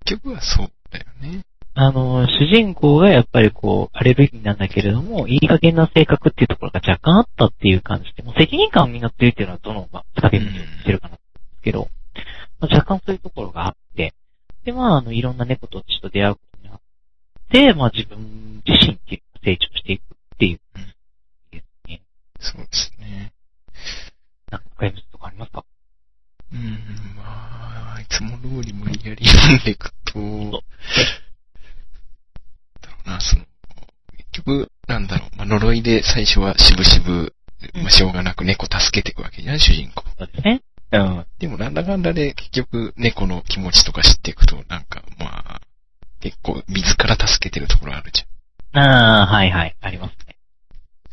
[0.05, 1.45] 結局はそうだよね。
[1.75, 11.19] あの、主人公がやっぱりこう、アレルギーなんだけれども、いい加減な性格っていうところが若干あったっていう感じで、もう責任感を担ってるっていうのはどの、まあ、使い道をしてるかな
[11.63, 11.90] けど、まあ、
[12.67, 14.15] 若干そういうところがあって、
[14.65, 16.81] で、まあ、あの、いろんな猫たちと出会うことになっ
[17.51, 20.07] て、まあ、自分自身っていう成長していくっ
[20.39, 20.61] ていう、
[21.51, 22.03] ですね。
[22.39, 23.33] そうですね。
[24.51, 25.65] なんか、深いとかありますか？
[26.53, 30.19] うん、まあ、いつも通り無理やり読んでいくと、
[32.81, 33.45] だろうな、その、
[34.17, 37.35] 結局、なんだろう、まあ、呪いで最初はしぶしぶ、
[37.75, 40.03] まあ、しょうがなく猫助けていくわけじゃない、主人公。
[40.19, 40.63] そうですね。
[40.93, 41.27] うん。
[41.39, 45.61] でもなんだかんだで結局猫の気持ちとか知っていくと、なんか、まあ、
[46.21, 48.25] 結構自ら助けてるところあるじ
[48.73, 50.37] ああ、はいはい、ありますね。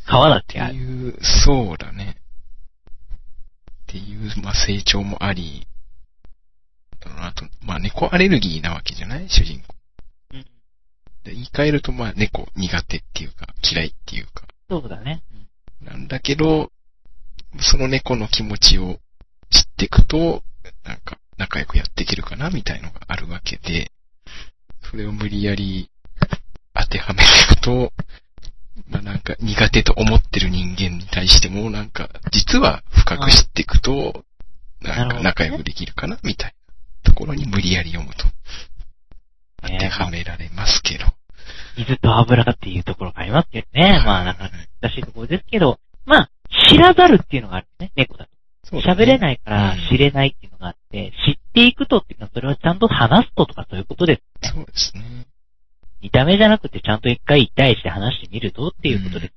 [0.06, 0.66] 川だっけゃん。
[0.66, 0.74] ある。
[0.74, 2.16] っていう、そうだね。
[3.12, 5.66] っていう、まあ成長もあり、
[7.00, 9.28] あと、まあ猫アレルギーなわけじゃない？
[9.28, 9.74] 主人公。
[10.34, 10.44] うん
[11.24, 14.44] で言い換えると、まあ、猫苦手っていうか、嫌いっていうか。
[14.70, 15.22] そうだね。
[15.82, 16.70] なんだけど、
[17.60, 18.98] その猫の気持ちを
[19.50, 20.42] 知っていくと、
[20.84, 23.92] なんか、仲良くやっていけるかな、みたいのがあるわけで、
[24.90, 25.90] それを無理やり
[26.74, 27.92] 当てはめていくと、
[28.88, 34.24] まあなんか苦手と思ってる人間に対しても、なんか、実は深く知っていくと、
[34.80, 36.54] なんか仲良くできるかな、みたい
[37.04, 38.26] なところに無理やり読むと、
[39.62, 41.06] 当てはめられますけど。
[41.76, 44.02] 水と油っていうところがありますけどね。
[44.04, 46.30] まあ、なんか難しいところですけど、まあ、
[46.68, 48.30] 知らざるっていうのがあるね、猫だと。
[48.72, 54.54] 喋、ね、れないから知れないっていうのがあって、知っていくとっていうのは、それはちゃんと話すととかそういうことですね。
[54.54, 55.26] そうですね。
[56.00, 59.32] 見た目じゃなくてちゃんと一回一対一で話してみるとっていうことです。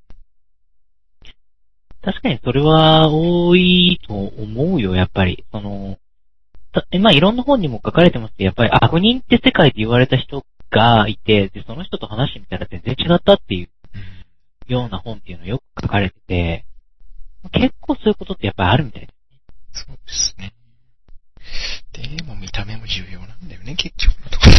[1.26, 5.44] うん、確かにそれは多いと思うよ、やっぱり。
[5.52, 5.98] その、
[7.00, 13.70] まあいろんな本にも書かれてますけど、やっぱり悪人って世界で言われた人がいて、で、その人と話してみたら全然違ったっていう
[14.72, 16.66] ような本っていうのよく書かれてて、
[17.52, 19.16] 結構そういうことってやっぱりあるみたいですね。
[19.74, 20.54] そうですね。
[21.94, 24.52] でも見た目も重要なんだよね、結局のところ。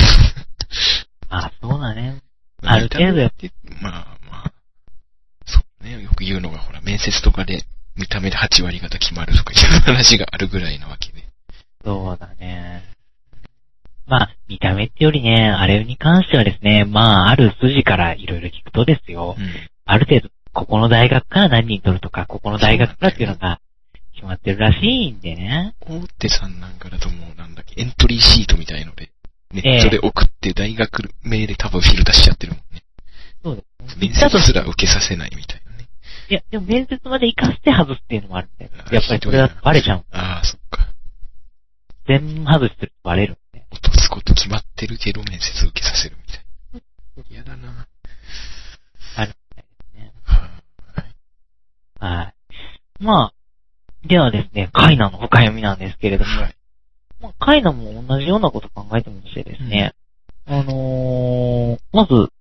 [1.28, 2.20] あ、そうだね。
[2.62, 3.50] ある程度やって。
[3.80, 4.52] まあまあ、
[5.46, 7.64] そうね、よく言うのがほら、面接とかで
[7.96, 11.24] 見た目で8割方決まるとかいう話があるぐらいなわけで。
[11.84, 12.82] そうだね。
[14.06, 19.46] まあ、見た目ってよりね、あれに関してはですね、まあ、ある筋からいろいろ聞くとですよ、うん、
[19.84, 23.60] ある程度、ここの大学から何人取るとか、ここの大学からっていうのが
[24.22, 25.74] 決まってるらしいんでね。
[25.80, 29.10] 大手さんなんかだともうなんだっけ、エントリーシートみたいので、
[29.50, 32.84] ネットで送って大学名で多分フィルターしちゃってるもんね。
[33.42, 35.88] そうです、面接すら受けさせないみたいなね。
[36.28, 38.70] いや、でも面接まで行かせて外すっていうのもあるんだよ。
[38.92, 40.04] やっぱりそれはバレちゃう。
[40.12, 40.86] ああ、そっか。
[42.06, 43.66] 全外してるとバレるんで。
[43.72, 46.44] 落とすこと決まってるけど面接受けさせるみたい
[47.16, 47.24] な。
[47.28, 47.88] 嫌だな
[49.16, 50.12] あるみたいですね。
[50.24, 52.12] はい。
[52.20, 52.34] はい。
[53.00, 53.34] まあ、
[54.04, 56.56] ではですね、カイナの深読みなんですけれども、はい、
[57.20, 59.94] まあ、カイナも同じようなこと考えてましてですね、
[60.46, 62.32] うん、あのー、まず、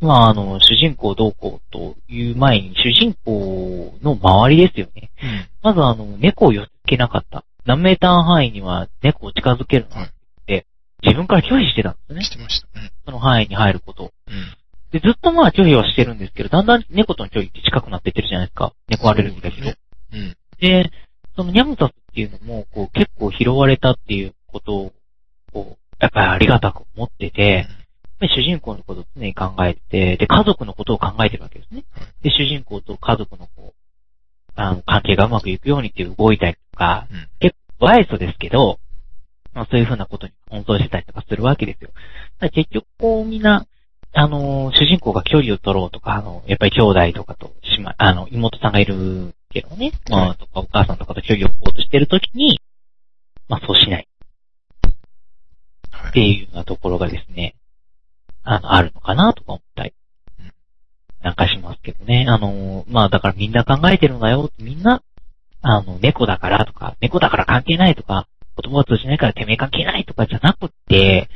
[0.00, 5.10] まあ、あの、主人公どうこうという前に、主人公の周りですよね。
[5.22, 7.44] うん、まずあの、猫を寄せ付けなかった。
[7.64, 10.08] 何メーター範囲には猫を近づけるのっ
[10.46, 10.66] て、
[11.02, 12.22] 自分から拒否してたんですね。
[12.22, 12.68] してました。
[12.74, 14.12] うん、その範囲に入ること。
[14.28, 18.72] うん、で、ずっとまあ拒否はしてるんですけど、だんだん猫との距離って近くなっていってるじゃないですか。
[18.88, 19.68] 猫アレルギーだけど。
[20.12, 20.90] うん、で、
[21.36, 24.92] そのニャムザスっていうのも、こう、結構拾われたっていうことを、
[25.52, 27.66] こう、やっぱりありがたく思ってて、
[28.22, 31.84] 主人公のことを常に考えて、で、家族のことを考えてるわけですね。
[32.22, 38.78] で、主人公と家族のこう、あの、関係がうまくいくようにっていう動いたりとか、うん、結構ワイスですけど、
[39.52, 41.90] まあそういうふうなことに奔走してたりとかするわけですよ。
[42.52, 43.66] 結局こうみんな、
[44.14, 52.60] あの、主人公が距離を取ろうとか、あの、やっぱり兄弟とかと、しま、あの、妹さんがいるけどね、まあ、とかお母さんとかと距離を置こうとしてるときに、
[53.48, 54.08] まあそうしない。
[56.08, 57.54] っていうようなところがですね、
[58.42, 59.94] あの、あるのかなとか思ったり、
[61.22, 62.26] なんかしますけどね。
[62.28, 64.50] あの、まあだからみんな考えてるんだよ。
[64.58, 65.02] みんな、
[65.62, 68.26] あの、猫だからとか、猫だから関係ないとか、
[68.60, 71.30] 言葉を通じないからてめえ関係ないとかじゃなくって、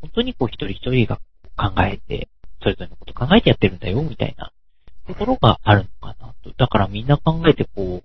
[0.00, 1.20] 本当にこう一人一人が
[1.56, 2.28] 考えて、
[2.62, 4.50] それぞれのこと考えてやってるんだよ、みたいな
[5.06, 6.52] ところがあるのかなと。
[6.56, 8.02] だからみんな考えてこ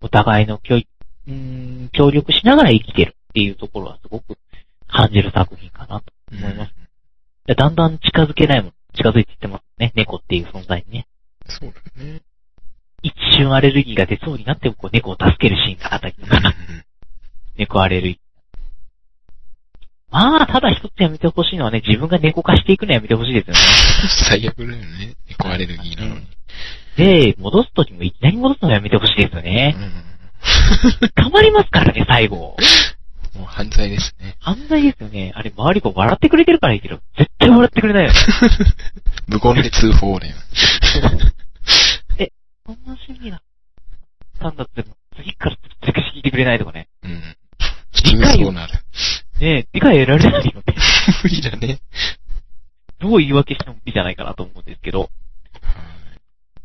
[0.00, 0.80] お互いの協
[1.28, 4.38] うん協力しながら生きてるっていうところはすごく
[4.88, 6.72] 感じる作品かなと思います。
[7.48, 9.92] うん、だんだん近づけないもの、近づいていってますね。
[9.94, 11.06] 猫っていう存在にね。
[11.46, 12.22] そうだね。
[13.02, 16.54] 一瞬アレルギーが出そうになってもこう猫を助けるシーンがあったりとか、
[17.56, 18.16] 猫アレルギー。
[18.16, 18.27] まあ、
[20.58, 23.60] ただ一つやめてほしいのはね、自分が猫化していくのやめてほしいですよね。
[24.28, 25.14] 最悪だよね。
[25.28, 26.26] 猫アレルギーなのに。
[26.96, 29.76] で、戻すときもいきなり戻すのやめてほしいですよね。
[29.78, 31.24] うん。
[31.24, 32.36] 捕まりますからね、最後。
[32.36, 32.56] も
[33.42, 34.34] う犯罪ですね。
[34.40, 35.30] 犯罪ですよね。
[35.36, 38.18] あれ、周りが笑ってくれてるからいいけど、絶対笑ってくれないよね。
[39.28, 40.34] 無言で通報ね。
[42.18, 42.32] え、
[42.66, 43.40] そんな趣味だっ
[44.40, 44.84] たんだって、
[45.16, 46.88] 次からずくし聞いてくれないとかね。
[47.04, 47.22] うん。
[47.92, 48.72] 普通そうなる。
[49.40, 50.74] ねえ、理解得られないよね。
[51.22, 51.78] 無理だね。
[52.98, 55.10] どう言い訳しても無理じゃないかなと思うんですけど。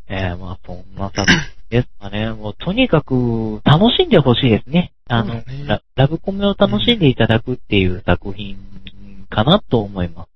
[0.08, 2.30] えー、まあ、そんな作品ですかね。
[2.34, 4.92] もう、とにかく、楽しんでほしいですね。
[5.08, 8.58] あの、ね、ララブコメを楽しんでいただくっていう作品
[9.30, 10.30] かなと思います。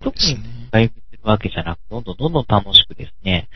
[0.00, 0.36] 特に、
[0.70, 3.48] 回復するわけじゃなく、どんどんどんどん楽しくですね、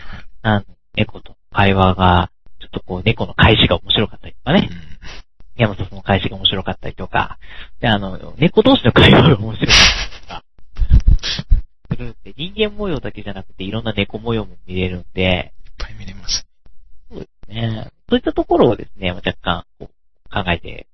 [0.42, 2.30] あの、猫と会話が、
[2.60, 4.70] ちょっとこう、猫の返しが面白かったりとかね。
[5.56, 7.38] うん山里の返しが面白かったりとか、
[7.80, 10.44] で、あの、猫同士の会話が面白かったりとか、
[11.90, 16.46] するんで、人間模様だけじゃなくていろんな猫模様も見れるんで、いっぱい見れます。
[17.10, 17.90] そうですね。
[18.08, 20.86] そういったところをですね、若干こう考えて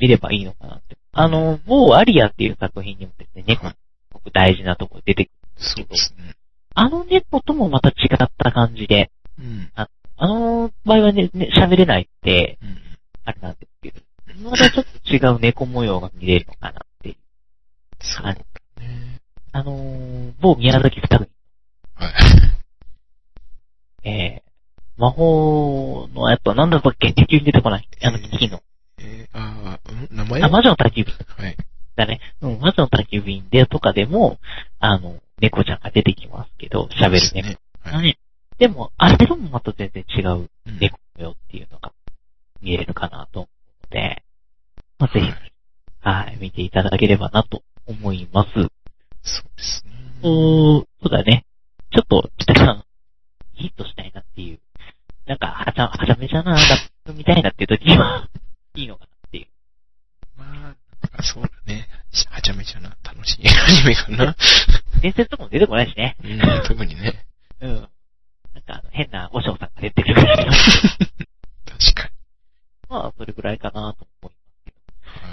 [0.00, 0.96] みればいいのかなって。
[1.12, 5.34] あの、某アリアっていう作品にもですね、猫はいすごく大事なところ出てくる。
[5.56, 6.34] そうですね。
[6.74, 9.70] あの猫ともまた違った感じで、うん。
[9.74, 9.88] あ
[10.28, 12.89] の場合はね、ね喋れないって、うん。
[13.30, 14.00] あれなんですけど、
[14.50, 17.16] またちょっと違う猫模様が見れるのかなっていう。
[18.00, 18.44] そうね。
[19.52, 21.28] あのー、某宮崎二組、
[21.94, 22.08] は
[24.04, 24.08] い。
[24.08, 24.50] えー、
[25.00, 27.88] 魔法のやつは何だっけ急に出てこない。
[28.02, 28.62] あの、キキの。
[28.98, 31.56] えー、あー、ん名前あ、魔女の宅急便はい。
[31.96, 32.20] だね。
[32.40, 34.38] うん、魔女の宅急便でとかでも、
[34.78, 37.48] あの、 猫ちゃんが出てきますけど、喋る猫。
[37.48, 37.58] ね。
[37.82, 38.04] はい。
[38.04, 38.18] ね。
[38.58, 41.92] でも、あれともまた全然違ううん猫模様っていうのが
[42.62, 44.22] 見えるかなと思うので、
[44.98, 45.32] まあ、ぜひ、
[46.02, 48.50] はい、見ていただければなと思います。
[48.52, 48.64] そう
[49.56, 49.92] ですね。
[50.22, 51.46] そう、そうだね。
[51.92, 52.84] ちょっと、北さん、
[53.54, 54.60] ヒットしたいなっていう、
[55.26, 56.62] なんか、はちゃ、はちゃめちゃな、ラッ
[57.04, 58.28] プみたいなっていう時には、
[58.76, 59.46] いいのかなっていう。
[60.36, 60.74] ま
[61.18, 61.88] あ、そうだね。
[62.28, 64.36] はちゃめちゃな楽しいアニメかな。
[65.00, 66.16] 伝説とかも出てこないしね。
[66.22, 67.26] うん、特にね。
[67.60, 67.88] うん。
[68.54, 70.14] なんか、変なお嬢さんが出てくる。
[70.24, 70.36] 確
[71.94, 72.19] かま
[72.90, 74.72] あ、それぐらいかなと思いますけ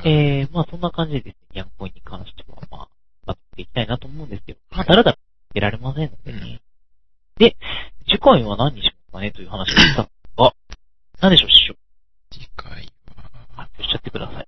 [0.04, 0.10] ど。
[0.10, 0.16] に。
[0.16, 2.88] えー、まあそんな感じでですね、ヤンコインに関しては、まあ、
[3.26, 5.18] まっていきたいなと思うんですけど、まあ、だらだら
[5.54, 6.40] 出られませんのでね。
[6.40, 6.68] うん
[7.38, 7.56] で、
[8.08, 10.54] 次回は何にしますかねという話をしたが、
[11.22, 11.76] 何でしょう、師匠。
[12.32, 13.24] 次回は、
[13.56, 14.48] 発表しちゃってください。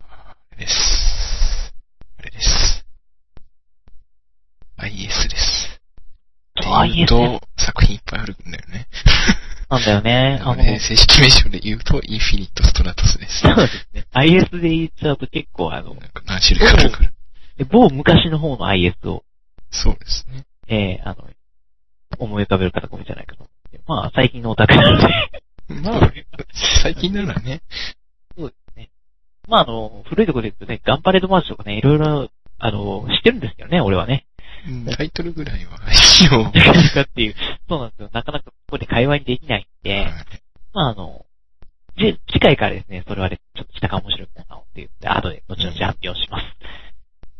[0.00, 1.72] あれです。
[2.18, 2.86] あれです。
[4.76, 5.80] IS です。
[6.60, 8.86] ってあ、言う IS 作品いっぱいあるんだよね。
[9.68, 10.38] なんだよね。
[10.42, 13.40] あの、なので、正式名称で言うと、インフィニットストラトスです。
[13.40, 14.06] そうですね。
[14.12, 17.10] IS で言っちゃうと結構あの、何種類かあるから。
[17.56, 19.24] で某昔の方の IS を、
[19.70, 20.46] そうですね。
[20.68, 21.28] えー、あの、
[22.18, 23.48] 思い浮かべる方が多いんじゃないかと。
[23.86, 25.08] まあ、最近のオタクなので。
[25.82, 26.12] まあ、
[26.82, 27.62] 最近ならね。
[28.36, 28.90] そうですね。
[29.48, 34.26] まあ、あの、古いところで言うとね、ガンパレードマーチとかね、いろいろ、あの、知ってるんですけどね、俺はね。
[34.68, 36.46] うんタイトルぐらいは一応。
[36.50, 36.52] っ
[37.14, 37.34] ていう。
[37.68, 38.10] そうなんですよ。
[38.12, 40.04] なかなかここで会話にできないんで、はい
[40.74, 41.24] まあ、あの、
[41.96, 46.44] じ、次回からですね、それはね、ちょっとしたか面白いコーナーをっていうで、後で後々発表します。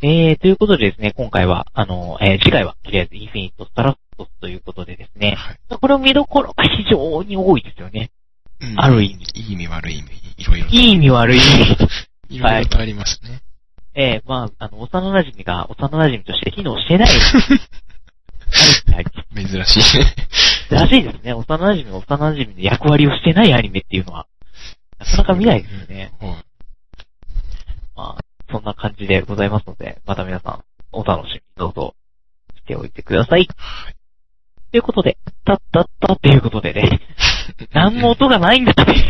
[0.03, 8.11] えー、ということでですね、今回は、あの、えー次回は、とりあえず、インフィニット・スタラットスということでですね、はいこれを見どころが非常に多いですよね。
[8.61, 10.75] うんある意味いい意味悪い意味、いろいろと。
[10.75, 11.89] いい意味悪い意味。
[12.31, 13.41] いろいろとありますね。
[13.95, 17.09] えー、まあ、あの、幼馴染が幼馴染として機能してない。
[18.95, 20.15] アニメ珍しいね。
[20.71, 21.33] らしいですね。
[21.33, 24.27] 幼馴染が幼馴染の役割をしてないアニメっていうのは、
[24.99, 26.13] なかなか見ないですよね。
[26.21, 26.31] はい。
[27.97, 31.95] まあ、そんな感じでございますので、また皆さん、お楽しみにどうぞ
[32.57, 33.49] しておいてください。
[34.71, 37.01] ということで、たったったっていうことでね、
[37.73, 39.07] 何も音がないんだっていう。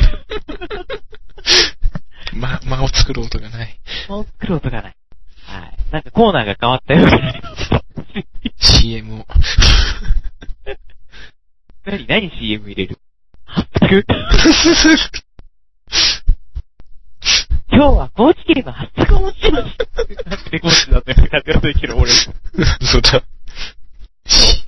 [2.37, 3.81] ま、間を作る音がない。
[4.09, 4.97] もう作る音がない。
[5.45, 5.77] はい。
[5.91, 7.83] なんかコーナーが変わったような。
[8.59, 9.27] CM を。
[11.85, 12.99] 何、何 CM 入れる？
[13.45, 14.07] はっさく
[17.71, 19.85] 今日は高知県のはっさくを持ちました。
[20.31, 21.19] なんで高知だったよ
[21.79, 22.11] けど、俺。
[22.11, 22.35] そう
[23.03, 23.23] だ。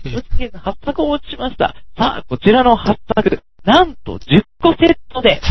[0.04, 1.74] 高知県のはっさくを持ちました。
[1.96, 5.40] さあ、こちらのはっさく、なんと10個セットで、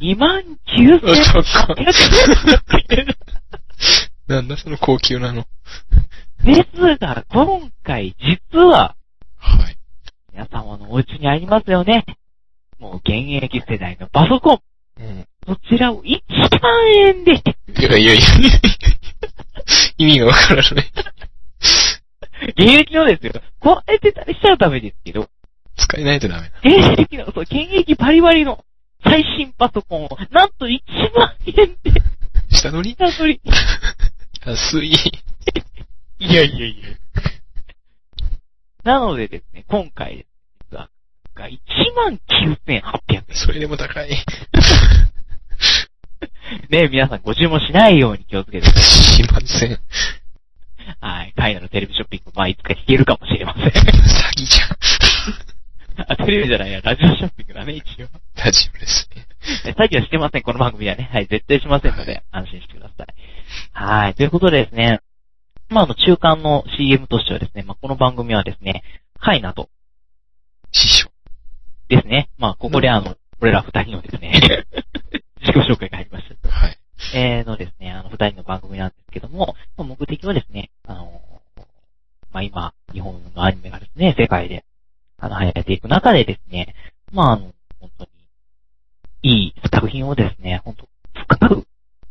[0.00, 3.13] 29,800円。
[4.26, 5.44] なんだその高級なの？
[6.44, 8.14] ですが、今回
[8.52, 8.96] 実は、
[9.36, 9.76] はい。
[10.32, 12.04] 皆様のお家にありますよね。
[12.78, 14.60] もう現役世代のパソコン。
[15.00, 15.26] うん。
[15.46, 16.20] そちらを1
[16.60, 17.42] 万円で、い
[17.82, 18.22] やいやいや。
[19.98, 20.92] 意味がわからない。
[22.56, 23.32] 現役のですよ。
[23.60, 25.28] 壊れてたりしちゃうためですけど、
[25.76, 26.54] 使えないとダメだ。
[26.62, 28.64] 現役の、そう、現役バリバリの
[29.02, 30.80] 最新パソコンを、なんと1
[31.16, 31.92] 万円で、
[32.50, 32.96] 下取り？
[32.96, 33.40] 下取り。
[34.46, 34.92] 安い。
[36.18, 36.88] いやいやいや。
[38.84, 40.26] なのでですね、今回で
[40.70, 40.74] す、
[41.34, 41.58] が1
[41.96, 42.20] 万
[42.66, 43.24] 9800円。
[43.32, 44.10] それでも高い。
[46.68, 49.72] ね皆さんご注文しないように気をつけてくださしません。
[49.72, 49.78] い。
[51.00, 51.32] はい。
[51.34, 53.64] カイナのテレビショッピング、まあ、いつか聞けるかもしれません。
[53.64, 56.04] 詐欺じゃん。
[56.12, 58.08] あ、テレビじゃないや、ラジオショッピングだね、一応。
[58.36, 59.26] ラジオですね。
[59.64, 61.08] え詐欺はしてません、この番組ではね。
[61.10, 63.33] はい、絶対しませんので、安心してください。
[63.72, 65.00] はい、ということでですね、
[65.68, 68.82] まあ、あの、中間の CM としてはですね、まあ、この番組はですね、
[69.18, 69.68] カイナと
[70.72, 71.10] 師匠。
[71.88, 74.32] ですね、まあ、ここであの、俺ら二人のですね、
[75.40, 76.48] 自己紹介が入りました。
[76.50, 76.78] はい。
[77.14, 81.20] えーのですね、あの、二人の番組なんですけども、まあ目的はですね、あの、
[83.96, 84.64] ね、世界で、
[85.18, 86.74] あの、流行っていく中でですね、
[87.12, 88.10] まあ、あの、本当に、
[89.22, 91.66] いい作品をですね、本当深く、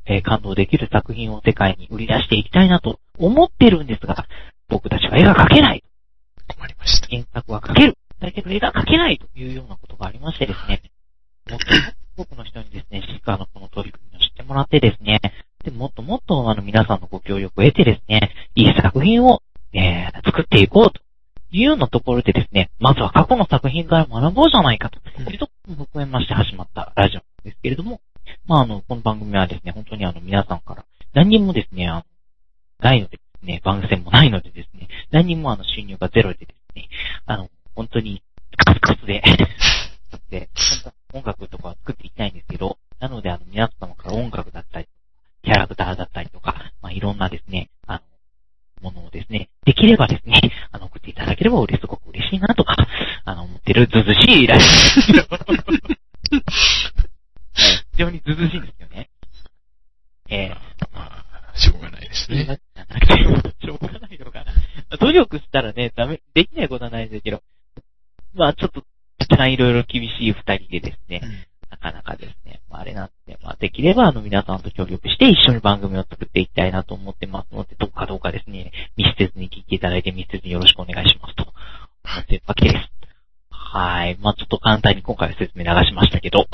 [0.05, 4.25] えー感動できる作品を世界に売り出していきたいなと思ってるんですが、
[4.67, 5.83] 僕たちは絵が描けない。
[6.47, 7.07] 困りました。
[7.07, 7.97] 原作は描ける。
[8.19, 10.81] だけど絵が描けないというようなことがありましてですね、
[11.49, 15.19] もっともっと多くの人にですね、シッカーのこの取り組みを知ってもらってですね、
[15.63, 19.41] でもっともっとあの皆さんのご協力を得てですね、いい作品を、
[19.73, 21.01] えー作っていこうと
[21.51, 24.97] いうようなところでですね、まずは過去の作品から学ぼうじゃないかと
[25.31, 27.99] いうところも含めまして始まったラジオですけれども、
[28.53, 30.85] まああの、この番組はですね、本当にあの皆さんから
[31.15, 32.03] 何にもですね、あの、
[32.81, 36.87] ないのでですね、番宣もないのでですね、何にもあの収入がゼロでですね、
[37.25, 38.21] あの、本当に
[38.63, 39.23] カスカスで、
[40.29, 40.49] で、
[41.15, 44.87] 音楽とかは作っていきたいんですけど、なのであの皆様から音楽だったり、
[45.43, 48.01] キャラクターだったりとか、まあいろんなですね、あ
[48.83, 50.39] の、ものをですね、できればですね、
[50.71, 52.75] あの、送っていただければ嬉しすごく嬉しいなとか、
[53.25, 54.65] あの、思ってるずずしいラジ
[55.17, 55.23] オ。
[57.53, 59.09] はい非常にずうずうしいんですよね。
[60.29, 61.23] えー、ま
[61.53, 62.59] あ、しょうがないですね。
[63.61, 64.97] しょうがないのかな。
[64.97, 67.41] 努力したらね、ダメ、できないことはないんですけど、
[68.33, 68.83] まあちょっと、
[69.19, 71.21] 一番いろいろ厳しい二人でですね、
[71.69, 81.51] なかなかですね、まああれなんで、まあできればあの皆さんと協力して一緒に番組を作っていきたいなと思ってますので、どうかどうかですね、密接に聞いていただいて密接によろしくお願いしますと思
[82.21, 82.89] ってるわけです。
[83.51, 84.17] はい。
[84.19, 86.47] まあちょっと簡単に今回は説明流しましたけど。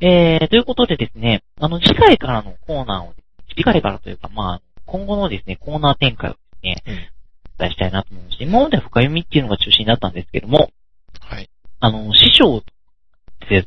[0.00, 3.14] えー、ということでですね、あの次回からのコーナーを、
[3.48, 7.14] 次回からというかまあ、今後のですね、コーナー展開をですね、うん
[7.56, 10.70] お伝えしたいなと思いまして、今までは深読みっていうのが中心だったんですけども、
[11.20, 11.48] はい。
[11.78, 12.64] あの、師匠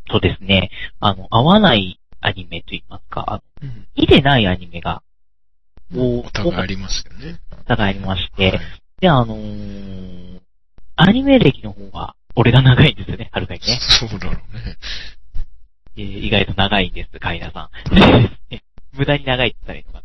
[0.09, 5.03] とですね、あの、合わないアニメといいますか、あのうん見てないアニメが、
[5.95, 7.39] お互いありますよね。
[7.61, 8.59] お互いありまして、はい
[8.99, 10.39] で、あのー
[10.99, 13.79] アニメ歴の方が、俺が長いんですよね、はるかにね。
[13.79, 14.77] そうだろうね。
[15.97, 17.69] えー意外と長いんです、カイナさん。
[18.93, 20.03] 無駄に長いって言ったらいいのか。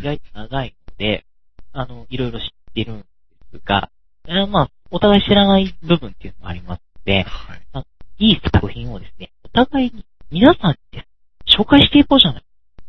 [0.00, 1.24] 意外と長いので、
[1.72, 3.06] あの、いろいろ知ってるんで
[3.52, 3.90] すが、
[4.26, 8.26] えーまあ、お互い知らない部分っていうのもありますので、はい。
[8.26, 11.02] いい作品をですね、お互いに、皆さんに
[11.46, 12.42] 紹介していこうじゃない。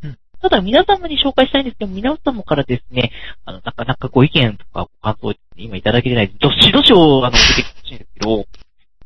[0.03, 3.11] うんただ皆様に紹介したいんですけど、皆様からですね、
[3.43, 8.37] あの、なかなかご意見とかご感想を今いただけてない、どしどしを、あの、出てきてほしいんですけど、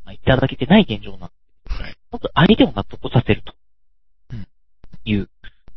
[0.05, 1.42] まあ、いただけてない現状なんで、はい。
[2.11, 3.53] まず相手を納得させると
[4.31, 4.47] うん。
[5.05, 5.29] いう、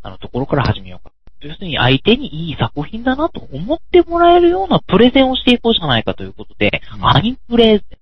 [0.02, 1.12] あの、ところから始めようか。
[1.40, 7.98] 要するに相手にいい作品だなと思ってもらえるようなプレゼンをしていこうじゃないかということで、うんアニプレゼン、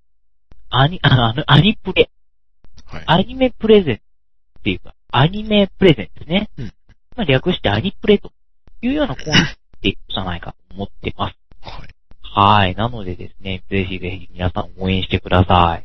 [0.70, 2.10] アニ、 あの、アニプレ、
[2.86, 3.04] はい。
[3.06, 6.50] アニメプレゼンっていうか、アニメプレゼンですね。
[6.58, 6.72] うん
[7.16, 8.32] まあ、略してアニプレと
[8.82, 11.36] いうようなコーナーっていくじゃないかと思ってます。
[11.60, 11.88] はい。
[12.22, 12.74] はい。
[12.74, 15.54] なのでですね、ぜひぜひ皆さん応援してください。
[15.54, 15.84] はい。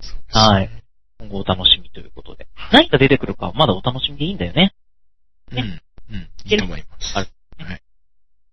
[0.00, 0.81] そうですはい。
[1.22, 2.48] 今後お楽しみということで。
[2.72, 4.74] 何が出てくるかはまだお楽しみでいいんだよね。
[5.52, 5.58] うん。
[5.58, 6.28] うん。
[6.44, 7.16] いいと思います。
[7.16, 7.28] ある
[7.64, 7.82] はい。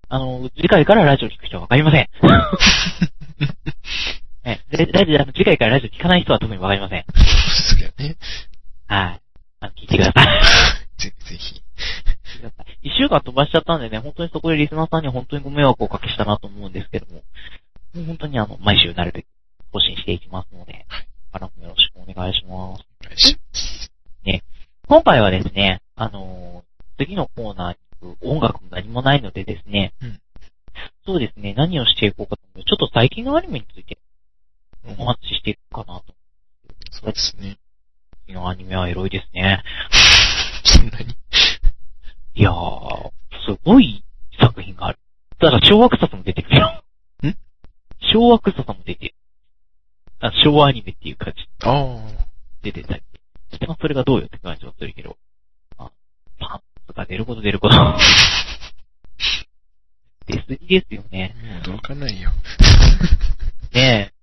[0.09, 2.07] あの、次回からラジオ聞く人はわかりません。
[2.21, 2.57] は
[4.53, 4.59] い。
[4.77, 7.05] でラジオ、あの次回からラジオ聞かない人は特にわかりません。
[7.15, 8.15] そりゃね。
[8.87, 9.21] はい。
[9.61, 10.25] あの聞いてください。
[11.01, 11.61] ぜ ぜひ。
[12.81, 17.23] 一週間飛ばしちゃったんでね、本当にそこでリスナーさんには本当にご迷惑をおかけしたなと思うんですけども、
[17.95, 19.25] もう本当にあの、毎週なるべく
[19.71, 20.85] 更新していきますので、
[22.19, 22.83] 願いします。
[23.01, 23.91] お願いします。
[24.87, 30.19] 今回はですね、あのー次のコーナーに音楽も何もないのでですね、うん
[31.05, 33.97] そうですね、何をしていこうかとちょっと最近のアニメについて
[34.85, 36.13] お話ししていこうかなと。
[36.91, 37.57] そうですね。
[38.25, 39.63] 次のアニメはエロいですね。
[40.65, 41.15] そんなに。
[42.35, 43.11] いやー、
[43.47, 44.03] すごい
[44.39, 44.99] 作品がある。
[45.39, 46.83] だから昭和草さも出てくるよ。
[47.23, 47.35] ん？
[48.13, 49.13] 昭和草さも出てる。
[50.19, 51.98] あ昭和アニメっていう感じああ。
[53.89, 55.17] れがどうよって感じはするけど。
[55.77, 55.91] あ、
[56.39, 57.75] パンツが出ること出ること。
[60.27, 61.35] 出すぎですよね。
[61.67, 62.31] もう驚かないよ。
[63.73, 64.13] ねえ。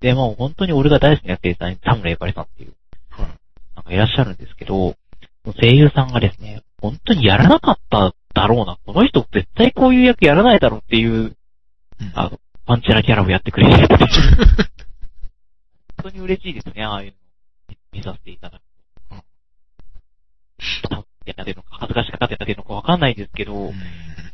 [0.00, 2.74] で、もう本当に俺が大好きな声優さんに田村ゆかりさんっていう、
[3.10, 3.26] はい。
[3.76, 4.96] なんかいらっしゃるんですけど、
[5.44, 8.78] 声優さんがですね、本当にやらなかっただろうな。
[8.86, 11.36] この人絶対こういう役やらないだろうっていう、うん
[12.14, 13.88] あの、パンチラキャラをやってくれてる。
[16.02, 17.14] 本当に嬉しいですね、ああいうの
[17.92, 18.62] 見させていただく。
[20.82, 23.74] 多分やってるのか、恥ずかしがってたてるのかわかんないですけど、うん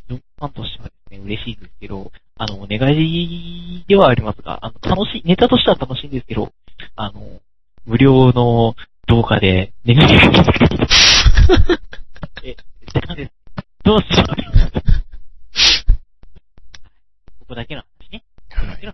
[0.09, 6.53] ファンとしてはですね、嬉しいですけど、あの、お願いではありますが、あの、楽しい、ネタとしては楽しいんですけど、
[6.95, 7.41] あの、
[7.85, 8.75] 無料の
[9.07, 9.95] 動画で、 ね、
[12.43, 12.55] え、
[12.85, 13.31] 時間です。
[13.83, 14.27] どうしよう。
[17.39, 18.23] ここだけの話ね。
[18.51, 18.93] ここだけの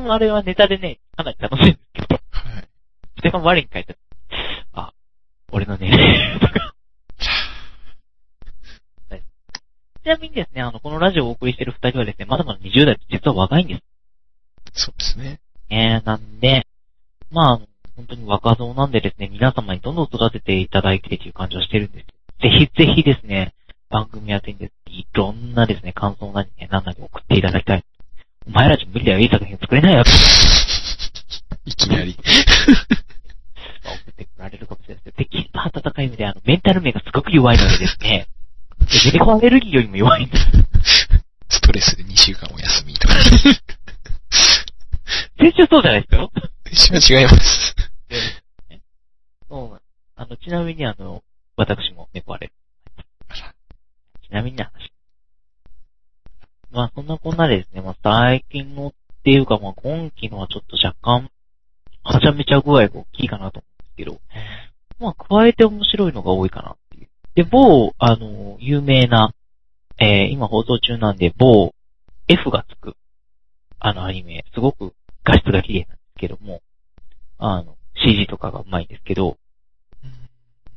[0.00, 2.68] もあれはネタでね、かなり楽しいんですけど、はい。
[3.18, 3.94] それが我に返った。
[5.48, 6.52] あ、俺の年齢とか。
[9.10, 9.22] はい
[10.04, 13.76] ちなみにですね、あの、このラジオをお送りしている二人はですね、まだまだ20代と実は若いんで
[14.74, 15.40] すそうですね。
[15.68, 16.02] ね。
[16.04, 16.66] なんで、
[17.30, 17.60] まあ、
[17.96, 22.06] 本当に若造なんでですね、皆様にどんどん育てていただいてという感じをしてるんです。
[22.42, 23.54] ぜひぜひですね、
[23.90, 27.84] 番組宛てにですね、いろんなですね、感想なりね、何なり送っていただきたい。
[28.46, 30.10] お前らじゃ無理だよ、いい作品作れないよ、と
[31.66, 32.16] いきなり。
[34.18, 38.26] てこられるかもしれないですけど、できると温かい意味で、あの、メンタル面がすごく弱いのでですね、
[39.04, 41.08] デレコアレルギーよりも弱いんです。
[41.50, 43.14] ストレスで2週間お休みとか。
[45.38, 46.28] 先週そうじゃないですか？
[46.90, 47.74] 私は違います。
[49.48, 49.80] そうな
[50.16, 51.22] あの、ちなみにあの、
[51.56, 52.52] 私も猫アレル
[53.32, 54.28] ギー。
[54.28, 54.70] ちなみに話。
[56.70, 58.92] まあ、そんなこんなでですね、まあ、最近のっ
[59.24, 61.30] ていうか、まあ、今期のはちょっと若干、
[62.02, 63.66] はちゃめちゃ具合が大きいかなと思
[63.98, 64.20] けど、
[64.98, 67.08] まあ、加えて面白いのが多いかなっていう。
[67.34, 69.34] で、某、あの、有名な、
[69.98, 71.74] えー、今放送中なんで、某、
[72.28, 72.96] F がつく、
[73.80, 74.94] あのアニメ、すごく
[75.24, 76.62] 画質が綺麗なんですけども、
[77.38, 79.36] あの、CG とかがうまいんですけど、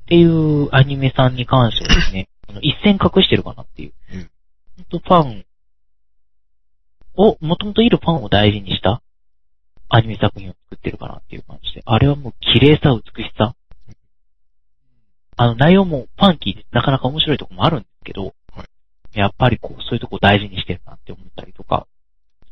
[0.02, 3.94] っていうアニメさんに関してはですね、 あの一線隠してるかなっていう。
[4.14, 4.32] うん
[4.92, 5.46] 本当ファン
[7.16, 9.02] を、もともといるファンを大事にした
[9.94, 13.56] アニメ作品を作ってるかなっていう感じで、あれはもう綺麗さ、美しさ。
[15.36, 19.20] あの内容もファンキーでなかなか面白いところもあるんですけど、はい。
[19.20, 21.88] やっぱりこう、そういうとこを大事にしてるなって思ったりとか、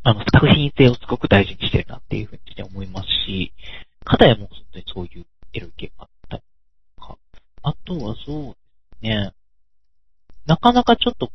[0.04, 3.54] あの、作品性をすごく大事にしてるなっていうふうにして思いますし、
[4.04, 6.44] 片やもう本当にそういうエロい系があったり
[6.98, 7.18] とか、
[7.64, 8.58] あとはそう
[9.02, 9.34] ですね、
[10.46, 11.29] なかなかちょっと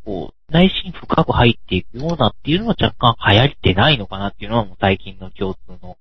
[1.14, 5.96] 深く入っていくようなっていうのは若干流行ってないのかなっていうのはもう最近の共通の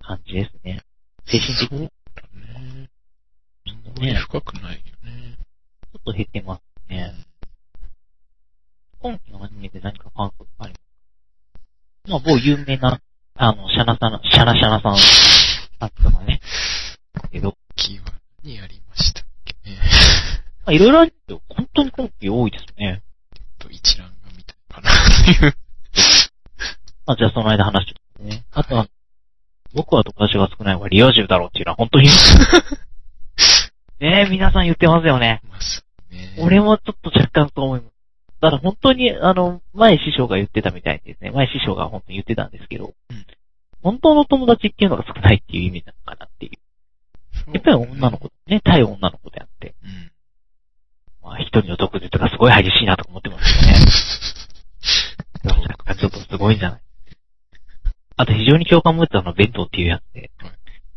[0.00, 0.82] 感じですね。
[1.26, 2.22] 精神的にちだ
[2.62, 2.88] ね。
[3.66, 5.36] そんなねに深くないよね。
[5.94, 7.12] ょっと減ってますね。
[9.00, 10.82] 今期のアニメで何か感想とかあります
[12.10, 12.10] か？
[12.10, 13.00] まあ、某有名な、
[13.36, 14.96] あの、シャナさん、シャナシャナさん、
[15.78, 16.40] さんとかね。
[17.30, 18.04] けど、気は
[18.42, 19.78] 何やりましたっけね。
[20.64, 23.02] まあ、いろいろあるけど、本当に今期多いですね。
[23.58, 24.11] と一覧
[24.72, 24.94] かなっ
[25.24, 25.54] ていう。
[27.06, 28.44] まあ、じゃあその間話してね。
[28.52, 28.86] あとは、
[29.74, 32.08] 僕は友達が少ない方がリア充だろうっていうのは本当に。
[34.00, 35.40] ねえ、皆さん言ってますよね。
[36.38, 37.92] 俺もちょっと若干そう思います。
[38.40, 43.26] ただ本当に、あの、前師匠が言ってたみたいにですね、前師匠が本当に言ってたんですけど、うん
[43.82, 46.52] 本当の友達っていうのが少ないっていう意味なのかなっていう。
[47.52, 50.12] やっぱり女の子ね、対女の子であって、うん。
[51.22, 53.78] まあ一人の毒舌がすごい激しいなとか思ってますよね。
[55.42, 56.82] ちょっとすごいんじゃない
[58.16, 60.52] あと非常に共感持ってたのは弁当っていうやつではい、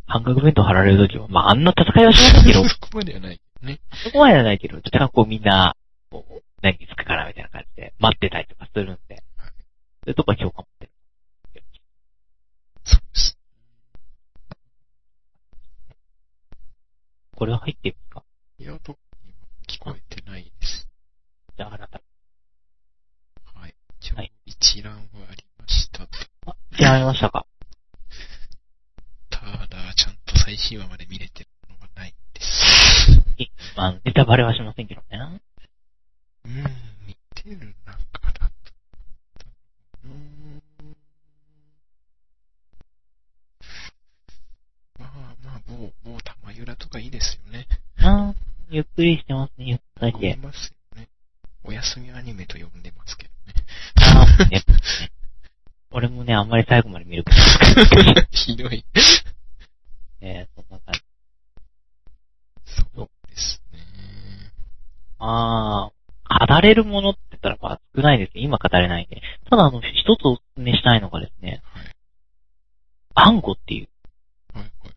[0.07, 3.79] 半額弁当貼られるときは、まああんな戦いはしませんけど、そこまではないね。
[4.03, 5.75] そこまではないけど、若干こうみんな、
[6.11, 10.91] こう、何につくからみたいな感じで待ってたりとかするんで、そういうとこは共感持ってる。
[12.83, 13.37] そうです。
[17.35, 18.23] これは入ってるんですか
[18.59, 19.35] いや、特には
[19.67, 20.87] 聞こえてないです。
[21.57, 22.01] じゃあ、あなた。
[23.55, 23.75] はい。
[23.99, 26.09] 一応はい、一覧はありましたと。
[26.95, 27.45] あ、じゃあ、ありましたか？
[29.29, 32.45] ただ、ちゃんと最新話まで見れてるのがないです。
[33.37, 35.41] いまあ、ネタバレはしませんけどね。
[36.45, 36.51] うん、
[37.05, 37.97] 見てる中
[38.31, 38.51] だと。
[40.05, 40.61] うーん
[44.97, 47.67] まあまあ、某、某玉ゆらとかいいですよね。
[47.97, 48.35] あー
[48.69, 50.35] ゆっくりしてますね、ゆったりで。
[50.37, 51.09] ますよね。
[51.63, 53.53] お休みアニメと呼んでますけどね。
[53.95, 54.63] あーね。
[55.91, 56.83] 俺もね、あんまり最。
[58.31, 58.85] ひどい。
[60.21, 61.01] えー、そんな感じ。
[62.95, 63.79] そうですね。
[65.19, 68.43] あー、語れるものって言ったらまあ少ないですよ。
[68.43, 69.21] 今語れないんで。
[69.49, 71.95] ただあの、一つお勧めしたいのがですね、はい。
[73.15, 73.89] アンゴっていう、
[74.53, 74.95] はい、はい。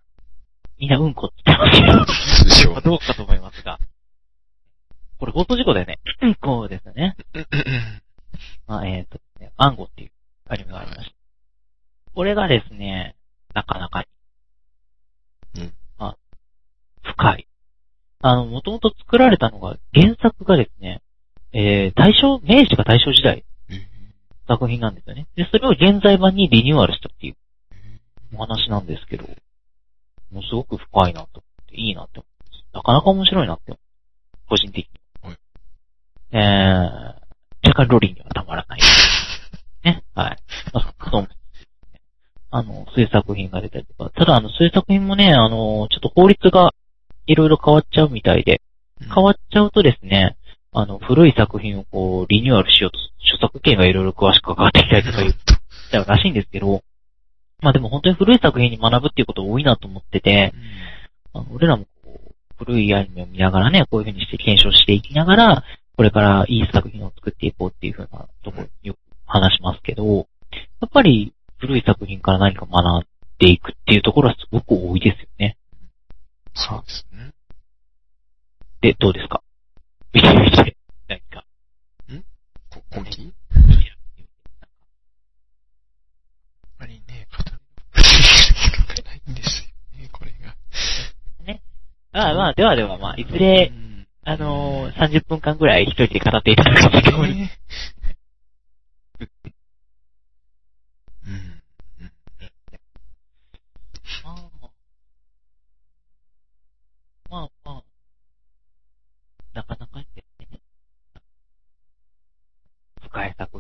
[0.79, 2.07] みんなうんこって言ってますけど。
[2.07, 2.81] 通称。
[2.81, 3.79] どうかと思いますが。
[5.19, 5.99] これ放送事故だよね。
[6.23, 7.17] うんこですよね。
[8.67, 10.11] まあ、えっ、とですね、アンゴっていう
[10.49, 11.17] アニメがありました。
[12.15, 13.17] これがですね、
[13.55, 14.05] なかなか
[15.55, 16.17] に、うんあ、
[17.03, 17.49] 深い。
[18.21, 21.03] あの、もともと作られたのが、原作がですね、
[21.53, 23.83] えー、大正、明治か大正時代うん
[24.47, 25.27] 作品なんですよね。
[25.37, 27.37] で、それを現在版にリニューアルしたっていう
[28.35, 29.25] お話なんですけど、
[30.33, 32.75] もうすごく深いなと思って、いいなって思います。
[32.75, 33.79] なかなか面白いなって思う。
[34.49, 35.29] 個人的に。
[35.29, 35.39] はい
[36.33, 38.81] えー、若干ロリにはたまらない。
[39.85, 40.37] ね、はい。
[40.73, 41.29] まあ、そう
[42.51, 46.73] あの、そういう作品が出たりとか、ただあの、そういう作品もね、あの、ちょっと法律が
[47.27, 48.63] いろいろ変わっちゃうみたいで、
[49.01, 50.37] 変わっちゃうとですね、
[50.73, 55.35] あの、古い作品をこう、リニューアルしようと、著作権がいろいろ詳しく関わってきたりとかいう、
[56.07, 56.83] らしいんですけど、
[57.61, 60.53] まあでも本当に古い作品に学ぶっていうこと多いなと思ってて、
[61.33, 62.21] あの俺らもこ
[62.61, 65.65] う、古いアニメを見ながらね、こういう風にして検証していきながら、
[65.97, 70.29] これからいい作品を作っていこうっていう風なところよく話しますけど、
[70.81, 73.07] やっぱり古い作品から何か学ん
[73.39, 75.57] でいくっていうところはすごく多いですよね。
[76.55, 77.08] そうですね。
[78.81, 79.43] で、どうですか？
[80.13, 80.77] 見てみて、
[81.09, 81.45] 何か？
[82.71, 83.57] こ今期あ
[86.79, 87.59] まりね、語る
[87.93, 89.69] ことがないんですよ
[90.03, 90.55] ね、これが。
[92.13, 97.51] ああ、まあ、ではでは、まあ、いずれう、んあのー、30分間ぐらい一人で語っていただく時間もね
[101.27, 101.63] うん。
[102.01, 102.13] うん
[104.25, 104.71] ああ
[107.31, 107.83] まあまあ、
[109.55, 110.17] なかなかです
[110.51, 110.61] ね、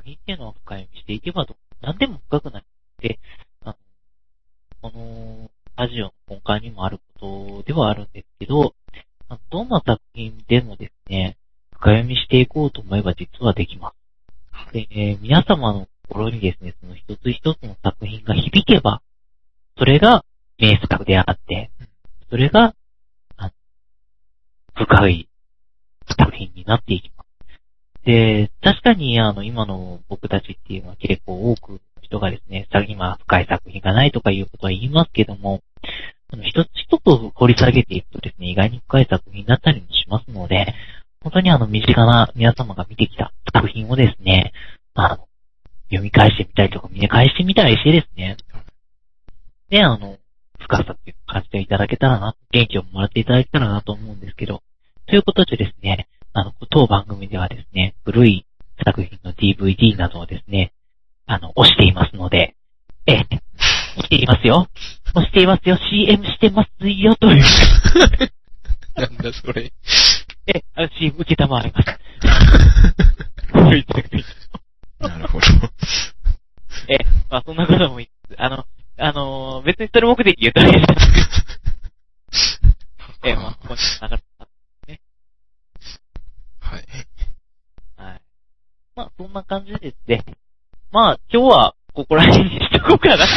[0.09, 2.63] 深い作品っていうのを深読みしていけばど、何でも深くなっ
[3.01, 3.19] て、
[3.65, 3.77] あの、
[4.91, 8.75] この、ラジオの根幹にもあることではあるんですけど、
[9.51, 11.37] どんな作品でもですね、
[11.73, 13.93] 深読みしていこうと思えば実はできま
[14.67, 14.73] す。
[14.73, 19.03] で、えー皆様の心にですね、その一つ一つの作品が響けば、
[19.77, 20.25] それが
[20.59, 21.71] 名作であって、
[22.31, 22.75] それが、
[24.75, 25.29] 深い
[26.17, 27.18] 作品になっていきます。
[28.09, 35.61] で、確かに、あの、今の僕たちっていうのは結構多く人がですね、今深い作品がないとかいうことは言いますけども、
[36.33, 37.01] あの一つ一つ
[37.35, 40.75] 掘り下げていくとですね、意外に深い作品だったりもしますので、
[41.23, 44.55] 本当にあの、身近な皆様が見てきた作品をですね、
[44.95, 45.29] あの、
[45.91, 48.39] 読み返してみたりとか見返してみたりしてですね、
[49.69, 50.17] で、あの、
[50.59, 54.63] 深さっていうのを感じていただけたらな、元気をもらっていただけたらなと思うんですけど、
[55.07, 58.47] ということでですね、あの、当番組ではですね、古い
[58.85, 60.72] 作品の DVD などをですね、
[61.26, 62.55] あの、押していますので、
[63.07, 63.26] ええ、
[63.97, 64.68] 押していますよ。
[65.14, 65.76] 押していますよ。
[65.91, 67.45] CM してますよ、という。
[68.97, 69.72] なんだそれ。
[70.47, 71.99] え、あの CM 受けたまわります。
[73.53, 74.24] 古い作品
[75.01, 75.47] なるほど。
[76.89, 76.99] え、
[77.31, 78.01] まあそんなことも
[78.37, 78.66] あの、
[78.99, 81.01] あのー別にそれ目的言ったわけじゃなく
[83.22, 84.28] て、 え、まあ、ここに繋がった。
[86.69, 86.85] はい。
[87.97, 88.21] はい。
[88.95, 90.25] まあ、そんな感じでですね。
[90.93, 93.25] まあ、今日は、ここら辺にしとこうかな。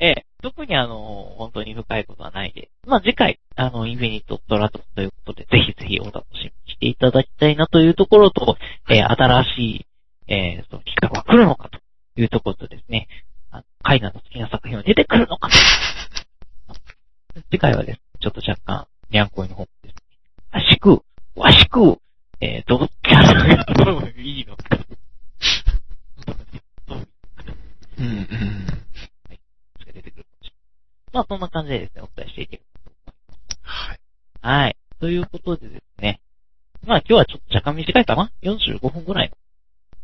[0.00, 2.70] ええ、特にあの、本当に深いことはないで。
[2.86, 8.56] まあ、次回、あの、インフィニット・トラトスということで、ぜひぜひお楽しみにしていただきたいなというところと、
[8.88, 9.86] えー新しい、
[10.28, 11.78] えーその企画は来るのかと
[12.20, 13.08] いうところとですね、
[13.50, 15.56] あのカイナの好きな作品は出てくるのかと。
[17.50, 19.66] 次回はですね、ちょっと若干、ニャンコイの方
[20.60, 21.02] しく、
[21.34, 21.98] わしく、
[22.40, 23.34] えー、どっちから
[23.94, 24.62] がいいのか。
[27.98, 28.26] うんうん。
[29.86, 30.54] 出てくるかもしれない。
[31.12, 33.98] まあ、そんな感じでですね、お伝えしていければと思いはい。
[34.42, 34.58] ます。
[34.62, 34.76] はい。
[35.00, 36.20] ということでですね。
[36.86, 39.32] まあ、今日はちょっと若干短いかな ?45 分ぐらい。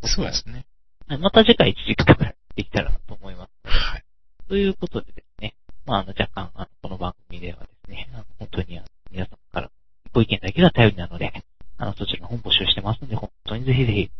[0.04, 0.66] そうですね。
[1.06, 1.18] はい。
[1.18, 3.50] また次回1時間ぐらいできたらなと思います。
[3.64, 4.04] はい。
[4.48, 5.54] ということでですね。
[5.86, 9.70] まあ、あの、若干、あの、この番組ではですね、あの、本当にあの、皆様から
[10.12, 11.32] ご意見だけが頼りなので、
[11.78, 14.10] あの、そちらの本募集してますので、本当にぜひぜひ、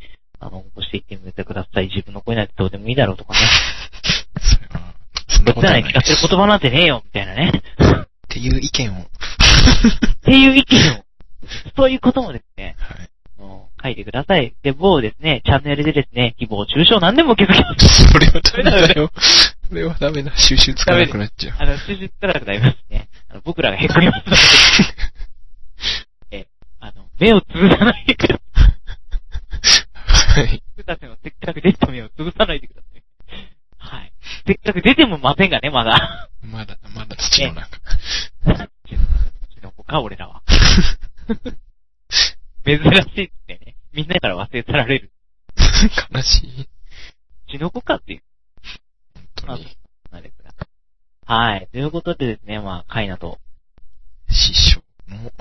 [0.40, 1.88] あの、応募していってみてください。
[1.88, 3.38] 自分の声なんてどうでもいいだろうとかね。
[4.40, 4.94] それは、
[5.28, 7.52] そんなことはないに聞かせる言葉なんてねえよ、みたいなね。
[7.54, 9.00] っていう意見を。
[9.02, 9.06] っ
[10.24, 11.04] ていう意見を、
[11.76, 13.08] そういうこともですね、はい。
[13.82, 14.54] 書いてください。
[14.62, 18.12] で、某ですね、チャンネルでですね、誹謗中傷何でも受け付けます。
[18.12, 19.10] それはダメだよ。
[19.68, 20.32] それはダメだ。
[20.36, 21.56] 収集つかなくなっちゃう。
[21.58, 23.08] あの、収集つかなくなりますね。
[23.28, 25.01] あの僕らがへこみますので。
[27.18, 28.40] 目をつぶさないでくださ
[30.40, 30.46] い。
[30.46, 30.62] はい。
[30.76, 33.04] 僕たちのせっかく出た目を潰さないでください。
[33.78, 34.12] はい。
[34.46, 36.30] せっかく出てもませんがね、まだ。
[36.42, 37.78] まだ、まだ土の中。
[38.46, 38.68] う
[39.54, 40.42] ちの子か、俺らは。
[42.64, 42.82] 珍し
[43.20, 45.12] いってね、みんなから忘れ去られる。
[46.14, 46.62] 悲しい。
[46.62, 46.66] う
[47.50, 48.22] ちの子かっていう。
[49.14, 49.76] 本当に。
[50.10, 50.54] なんですが。
[51.26, 51.68] はい。
[51.72, 53.40] ということでですね、まあ、カイナと、
[54.28, 55.32] 師匠の、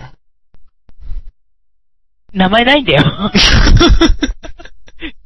[2.34, 3.03] 名前ないんだよ。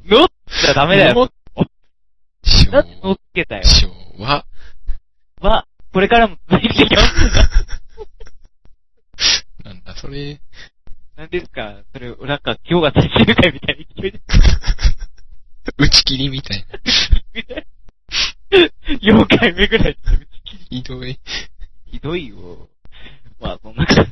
[0.06, 1.30] のっちゃダメだよ。
[2.42, 3.62] 師だってのっけたよ。
[3.62, 4.44] 匠は、
[5.40, 7.14] は、これからも続いていきます。
[9.64, 10.40] なんだそれ、
[11.16, 14.20] 何ですかそれ、なんか今日が最終回みたいに聞こえて
[15.78, 16.78] 打ち切りみたいな。
[19.00, 19.98] 4回目ぐらいで
[20.70, 21.18] ひどい。
[21.86, 22.68] ひどいよ。
[23.40, 24.10] まあ、そんな感じ。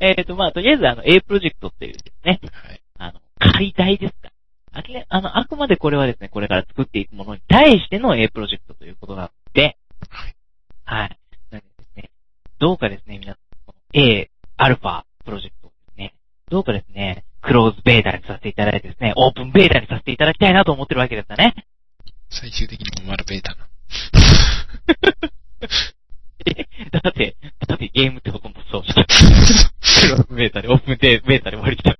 [0.00, 2.82] えっと、まあ、とりあえず、あの、A プロジェクトっていうですね、はい。
[2.98, 4.30] あの、解体ですか。
[4.72, 9.76] あきれあの、あくまでこれはですね、これから作っていくものに対しての A プロジェクトということなので、
[10.08, 10.36] はい。
[10.84, 11.18] はい。
[11.50, 12.10] なのでですね、
[12.58, 16.14] どうかですね、皆さん、この A、アルファプロジェクトをですね、
[16.50, 21.54] どうかですね、クローズベータにさせていただいてですね、オープンベータにさせていただきたいなと思ってるわけですよね。
[22.30, 23.68] 最終的にも丸ベータな。
[26.90, 27.36] だって、
[27.66, 30.26] だってゲームってほとんどそうじゃん。
[30.36, 31.98] ベータで、オープンベータで終わりきた。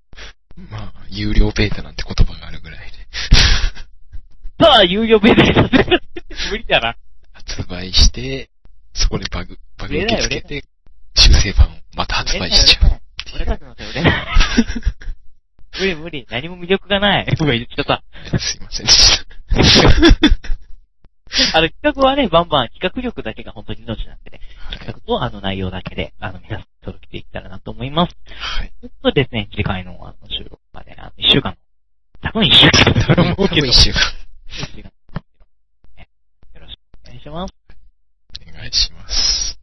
[0.71, 2.97] まあ、有料ベータなんて言葉があるぐらいで。
[4.61, 6.01] さあ、有料ベータにさせて
[6.51, 6.97] 無理だな。
[7.33, 8.51] 発売して、
[8.93, 10.65] そこでバグ、バグ受け付けて、
[11.15, 13.01] 修正版をまた発売しちゃう。
[13.35, 14.27] 俺たちの手売れない。
[15.79, 16.27] 無理無理。
[16.31, 17.27] 何も魅力がない。
[17.39, 18.03] 僕が言っちゃった。
[18.39, 20.58] すいませんでした。
[21.55, 28.17] あの、企画はね、バンバン企画力だけが本当に命なんでね、企画とあの内容だけで、あの、皆さんに届けていけたらなと思います。
[28.29, 28.73] はい。
[29.03, 31.57] そうですね、次回のあの収録まで、あの、一週間、
[32.21, 33.67] 多分一週間だと思うけど。
[33.67, 34.01] 一週間。
[34.49, 34.93] 一週間。
[36.55, 37.55] よろしくお願いします。
[38.49, 39.58] お願いします。